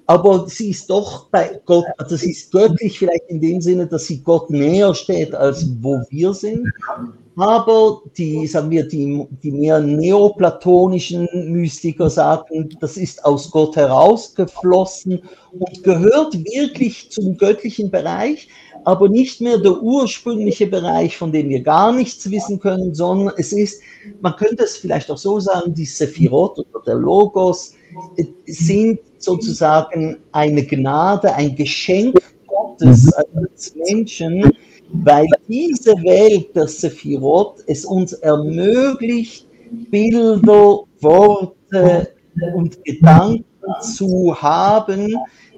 [0.07, 4.07] aber sie ist doch bei Gott, also sie ist göttlich vielleicht in dem Sinne, dass
[4.07, 6.71] sie Gott näher steht, als wo wir sind.
[7.37, 15.21] Aber die, sagen wir, die, die mehr neoplatonischen Mystiker sagen, das ist aus Gott herausgeflossen
[15.59, 18.49] und gehört wirklich zum göttlichen Bereich,
[18.85, 23.53] aber nicht mehr der ursprüngliche Bereich, von dem wir gar nichts wissen können, sondern es
[23.53, 23.83] ist,
[24.21, 27.75] man könnte es vielleicht auch so sagen, die Sephirot oder der Logos
[28.47, 32.17] sind sozusagen eine Gnade, ein Geschenk
[32.47, 34.53] Gottes als Menschen,
[35.03, 39.47] weil diese Welt der Sephirot es uns ermöglicht,
[39.91, 40.41] Bilder,
[41.01, 42.15] Worte
[42.55, 43.45] und Gedanken
[43.81, 45.17] zu haben,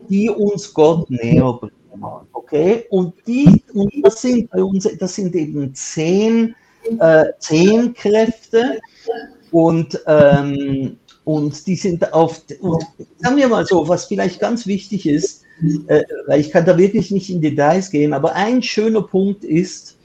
[0.09, 2.05] die uns Gott näher bringen.
[2.33, 2.85] Okay?
[2.91, 6.55] Und, die, und das, sind bei uns, das sind eben zehn,
[6.99, 8.79] äh, zehn Kräfte.
[9.51, 12.87] Und ähm, und die sind auf, und
[13.19, 15.43] sagen wir mal so, was vielleicht ganz wichtig ist,
[15.87, 19.97] äh, weil ich kann da wirklich nicht in Details gehen, aber ein schöner Punkt ist,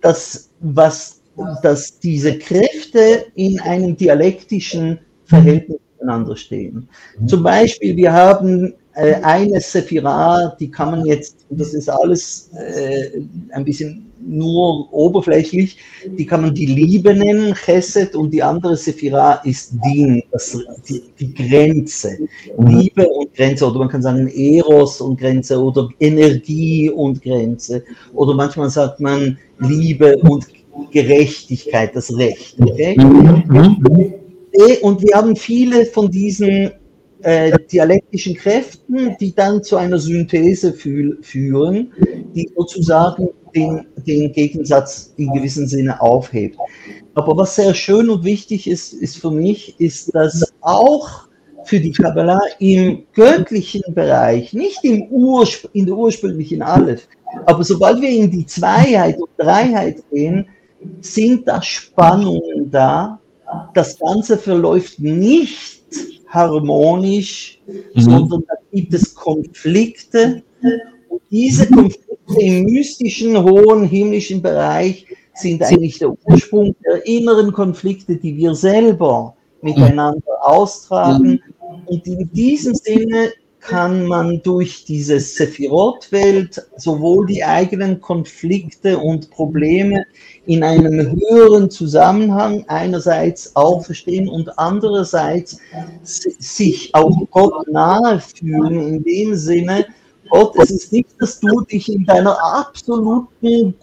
[0.00, 1.20] dass, was,
[1.62, 6.88] dass diese Kräfte in einem dialektischen Verhältnis miteinander stehen.
[7.26, 13.22] Zum Beispiel, wir haben äh, eine Sephira, die kann man jetzt, das ist alles äh,
[13.50, 19.34] ein bisschen nur oberflächlich, die kann man die Liebe nennen, Chesed, und die andere Sephira
[19.44, 20.58] ist Din, das,
[20.88, 22.18] die, die Grenze.
[22.58, 27.82] Liebe und Grenze, oder man kann sagen Eros und Grenze, oder Energie und Grenze,
[28.14, 30.46] oder manchmal sagt man Liebe und
[30.90, 32.56] Gerechtigkeit, das Recht.
[32.60, 32.96] Okay?
[32.98, 34.14] Mhm.
[34.82, 36.72] Und wir haben viele von diesen
[37.22, 41.92] äh, dialektischen Kräften, die dann zu einer Synthese fü führen,
[42.34, 46.58] die sozusagen den, den Gegensatz in gewissem Sinne aufhebt.
[47.14, 51.28] Aber was sehr schön und wichtig ist, ist für mich, ist, dass auch
[51.64, 55.08] für die Kabbalah im göttlichen Bereich, nicht im
[55.72, 57.06] in der ursprünglichen Aleph,
[57.46, 60.46] aber sobald wir in die Zweiheit und Dreiheit gehen,
[61.00, 63.18] sind da Spannungen da.
[63.74, 65.81] Das Ganze verläuft nicht
[66.32, 68.00] harmonisch, mhm.
[68.00, 70.42] sondern da gibt es Konflikte.
[71.08, 78.16] Und diese Konflikte im mystischen, hohen, himmlischen Bereich sind eigentlich der Ursprung der inneren Konflikte,
[78.16, 81.40] die wir selber miteinander austragen.
[81.86, 83.32] Und in diesem Sinne
[83.62, 90.04] kann man durch diese Sephirot-Welt sowohl die eigenen Konflikte und Probleme
[90.46, 95.58] in einem höheren Zusammenhang einerseits auch verstehen und andererseits
[96.02, 99.86] sich auch Gott nahe fühlen, in dem Sinne,
[100.28, 103.74] Gott, es ist nicht, dass du dich in deiner absoluten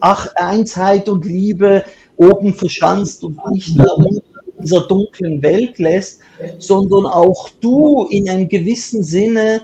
[0.00, 1.84] Ach, Einsheit und Liebe
[2.16, 4.19] oben verschanzt und nicht da unten
[4.62, 6.20] dieser dunklen Welt lässt,
[6.58, 9.62] sondern auch du in einem gewissen Sinne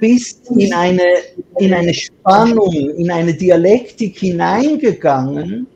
[0.00, 1.02] bist in eine,
[1.58, 5.66] in eine Spannung, in eine Dialektik hineingegangen,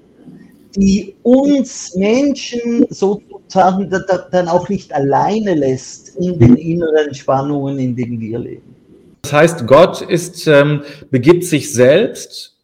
[0.77, 3.91] die uns Menschen sozusagen
[4.31, 8.75] dann auch nicht alleine lässt in den inneren Spannungen, in denen wir leben.
[9.23, 12.57] Das heißt, Gott ist, ähm, begibt sich selbst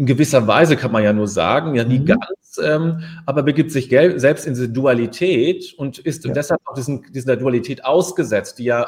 [0.00, 2.06] in gewisser Weise kann man ja nur sagen, ja nie mhm.
[2.06, 2.20] ganz,
[2.58, 6.32] ähm, aber begibt sich selbst in diese Dualität und ist ja.
[6.32, 8.82] deshalb auch diesen, dieser Dualität ausgesetzt, die ja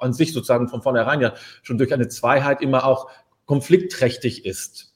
[0.00, 3.08] an sich sozusagen von vornherein ja schon durch eine Zweiheit immer auch
[3.46, 4.92] konfliktträchtig ist.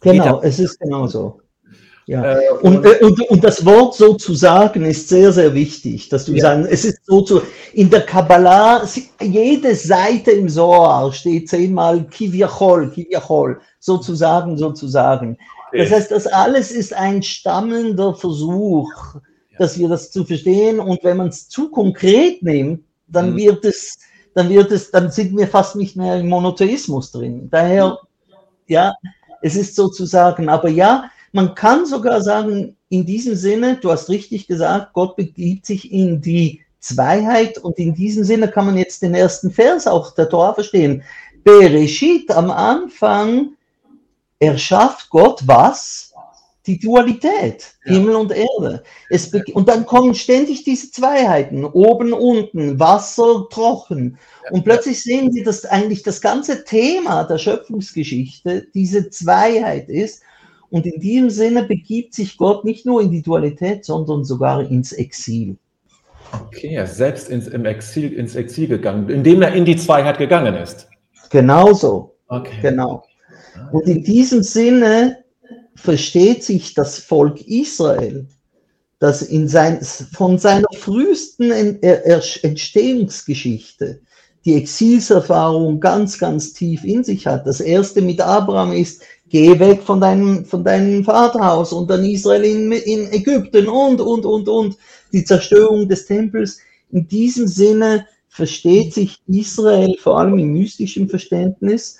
[0.00, 1.40] Genau, es ist genau so.
[2.06, 2.38] Ja.
[2.38, 6.26] Äh, und, äh, und, und das Wort so zu sagen ist sehr, sehr wichtig, dass
[6.26, 6.42] du ja.
[6.42, 7.40] sagen, es ist so zu,
[7.72, 8.86] in der Kabbalah,
[9.22, 15.38] jede Seite im Zohar steht zehnmal Kivyachol, Kivyachol, sozusagen, sozusagen.
[15.76, 19.58] Das heißt, das alles ist ein stammelnder Versuch, ja.
[19.58, 23.36] dass wir das zu verstehen und wenn man es zu konkret nimmt, dann mhm.
[23.36, 23.98] wird es,
[24.34, 27.48] dann wird es, dann sind wir fast nicht mehr im Monotheismus drin.
[27.50, 27.98] Daher,
[28.66, 28.94] ja,
[29.42, 34.46] es ist sozusagen, aber ja, man kann sogar sagen, in diesem Sinne, du hast richtig
[34.46, 39.14] gesagt, Gott begibt sich in die Zweiheit und in diesem Sinne kann man jetzt den
[39.14, 41.02] ersten Vers auch der Tor verstehen.
[41.42, 43.53] Bereshit am Anfang
[44.44, 46.12] erschafft Gott was?
[46.66, 47.92] Die Dualität, ja.
[47.92, 48.82] Himmel und Erde.
[49.10, 54.18] Es und dann kommen ständig diese Zweiheiten, oben, unten, Wasser, Trocken.
[54.50, 60.22] Und plötzlich sehen Sie, dass eigentlich das ganze Thema der Schöpfungsgeschichte diese Zweiheit ist.
[60.70, 64.92] Und in diesem Sinne begibt sich Gott nicht nur in die Dualität, sondern sogar ins
[64.92, 65.58] Exil.
[66.46, 70.18] Okay, er ist selbst ins, im Exil, ins Exil gegangen, indem er in die Zweiheit
[70.18, 70.88] gegangen ist.
[71.30, 72.14] Genauso.
[72.28, 72.56] Okay.
[72.62, 73.04] Genau.
[73.72, 75.24] Und in diesem Sinne
[75.74, 78.26] versteht sich das Volk Israel,
[78.98, 79.80] das in sein,
[80.12, 84.00] von seiner frühesten Entstehungsgeschichte
[84.44, 87.46] die Exilserfahrung ganz, ganz tief in sich hat.
[87.46, 92.44] Das erste mit Abraham ist, geh weg von deinem, von deinem Vaterhaus und dann Israel
[92.44, 94.76] in, in Ägypten und, und, und, und,
[95.12, 96.58] die Zerstörung des Tempels.
[96.90, 101.98] In diesem Sinne versteht sich Israel vor allem im mystischen Verständnis,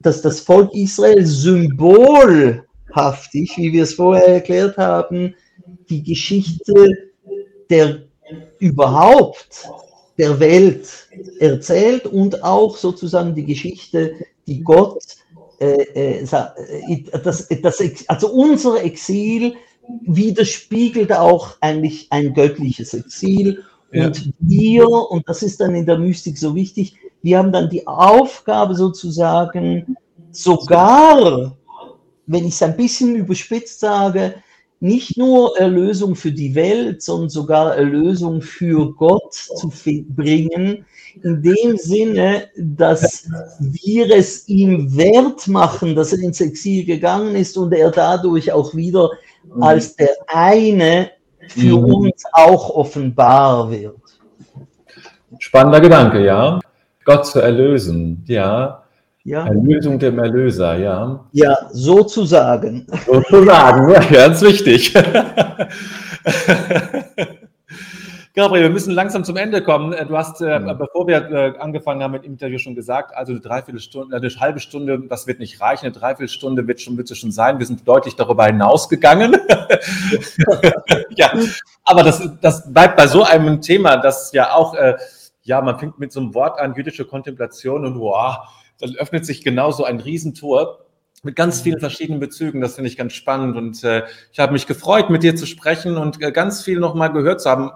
[0.00, 5.34] dass das Volk Israel symbolhaftig, wie wir es vorher erklärt haben,
[5.88, 7.12] die Geschichte
[7.68, 8.02] der
[8.58, 9.68] überhaupt
[10.18, 14.14] der Welt erzählt und auch sozusagen die Geschichte,
[14.46, 15.02] die Gott
[15.60, 19.54] äh, äh, äh, das, das, also unser Exil
[20.02, 23.62] widerspiegelt auch eigentlich ein göttliches Exil.
[23.92, 24.32] Und ja.
[24.38, 28.74] wir, und das ist dann in der Mystik so wichtig, wir haben dann die Aufgabe
[28.74, 29.96] sozusagen,
[30.30, 31.56] sogar,
[32.26, 34.34] wenn ich es ein bisschen überspitzt sage,
[34.82, 39.70] nicht nur Erlösung für die Welt, sondern sogar Erlösung für Gott zu
[40.08, 40.86] bringen,
[41.22, 47.58] in dem Sinne, dass wir es ihm wert machen, dass er ins Exil gegangen ist
[47.58, 49.10] und er dadurch auch wieder
[49.60, 51.10] als der eine
[51.48, 51.94] für mhm.
[51.94, 53.96] uns auch offenbar wird.
[55.38, 56.58] Spannender Gedanke, ja.
[57.10, 58.84] Gott zu erlösen, ja.
[59.24, 59.44] ja.
[59.44, 61.24] Erlösung dem Erlöser, ja.
[61.32, 62.86] Ja, sozusagen.
[63.04, 64.94] Sozusagen, ja, ganz wichtig.
[68.36, 69.92] Gabriel, wir müssen langsam zum Ende kommen.
[69.92, 70.78] Äh, du hast, äh, mhm.
[70.78, 74.60] bevor wir äh, angefangen haben mit dem Interview, schon gesagt, also eine Dreiviertelstunde, eine halbe
[74.60, 75.86] Stunde, das wird nicht reichen.
[75.86, 77.58] Eine Dreiviertelstunde wird schon, wird es schon sein.
[77.58, 79.32] Wir sind deutlich darüber hinausgegangen.
[81.16, 81.32] ja,
[81.82, 84.94] aber das, das bleibt bei so einem Thema, das ja auch, äh,
[85.42, 88.38] ja, man fängt mit so einem Wort an, jüdische Kontemplation und wow,
[88.78, 90.86] dann öffnet sich genauso ein Riesentor
[91.22, 92.60] mit ganz vielen verschiedenen Bezügen.
[92.60, 95.96] Das finde ich ganz spannend und äh, ich habe mich gefreut, mit dir zu sprechen
[95.96, 97.72] und äh, ganz viel nochmal gehört zu haben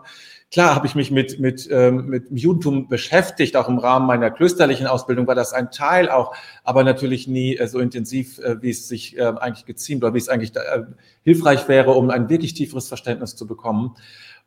[0.54, 4.86] klar habe ich mich mit, mit, ähm, mit Judentum beschäftigt, auch im Rahmen meiner klösterlichen
[4.86, 8.86] Ausbildung war das ein Teil auch, aber natürlich nie äh, so intensiv, äh, wie es
[8.86, 10.82] sich äh, eigentlich geziemt oder wie es eigentlich äh,
[11.24, 13.96] hilfreich wäre, um ein wirklich tieferes Verständnis zu bekommen.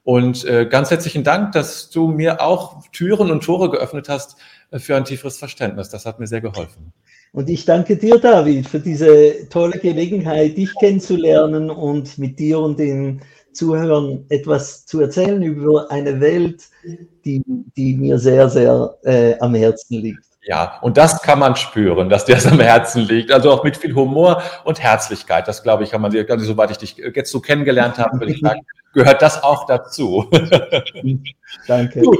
[0.08, 4.38] Und äh, ganz herzlichen Dank, dass du mir auch Türen und Tore geöffnet hast
[4.72, 5.90] äh, für ein tieferes Verständnis.
[5.90, 6.94] Das hat mir sehr geholfen.
[7.34, 12.80] Und ich danke dir, David, für diese tolle Gelegenheit, dich kennenzulernen und mit dir und
[12.80, 13.20] den
[13.52, 16.64] Zuhörern etwas zu erzählen über eine Welt,
[17.26, 17.44] die,
[17.76, 20.24] die mir sehr, sehr äh, am Herzen liegt.
[20.44, 23.34] Ja, und das kann man spüren, dass dir das am Herzen liegt.
[23.34, 25.50] Also auch mit viel Humor und Herzlichkeit.
[25.50, 28.32] Das glaube ich, kann man dir, also soweit ich dich jetzt so kennengelernt habe, würde
[28.32, 28.62] ich sagen,
[28.98, 30.26] gehört das auch dazu.
[31.68, 32.02] Danke.
[32.02, 32.20] Gut,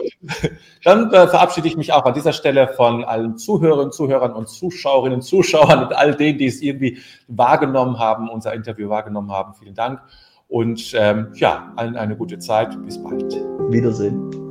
[0.84, 5.22] dann äh, verabschiede ich mich auch an dieser Stelle von allen Zuhörern, Zuhörern und Zuschauerinnen,
[5.22, 9.56] Zuschauern und all denen, die es irgendwie wahrgenommen haben, unser Interview wahrgenommen haben.
[9.56, 10.02] Vielen Dank
[10.50, 12.80] und ähm, ja, allen eine gute Zeit.
[12.86, 13.34] Bis bald.
[13.72, 14.47] Wiedersehen.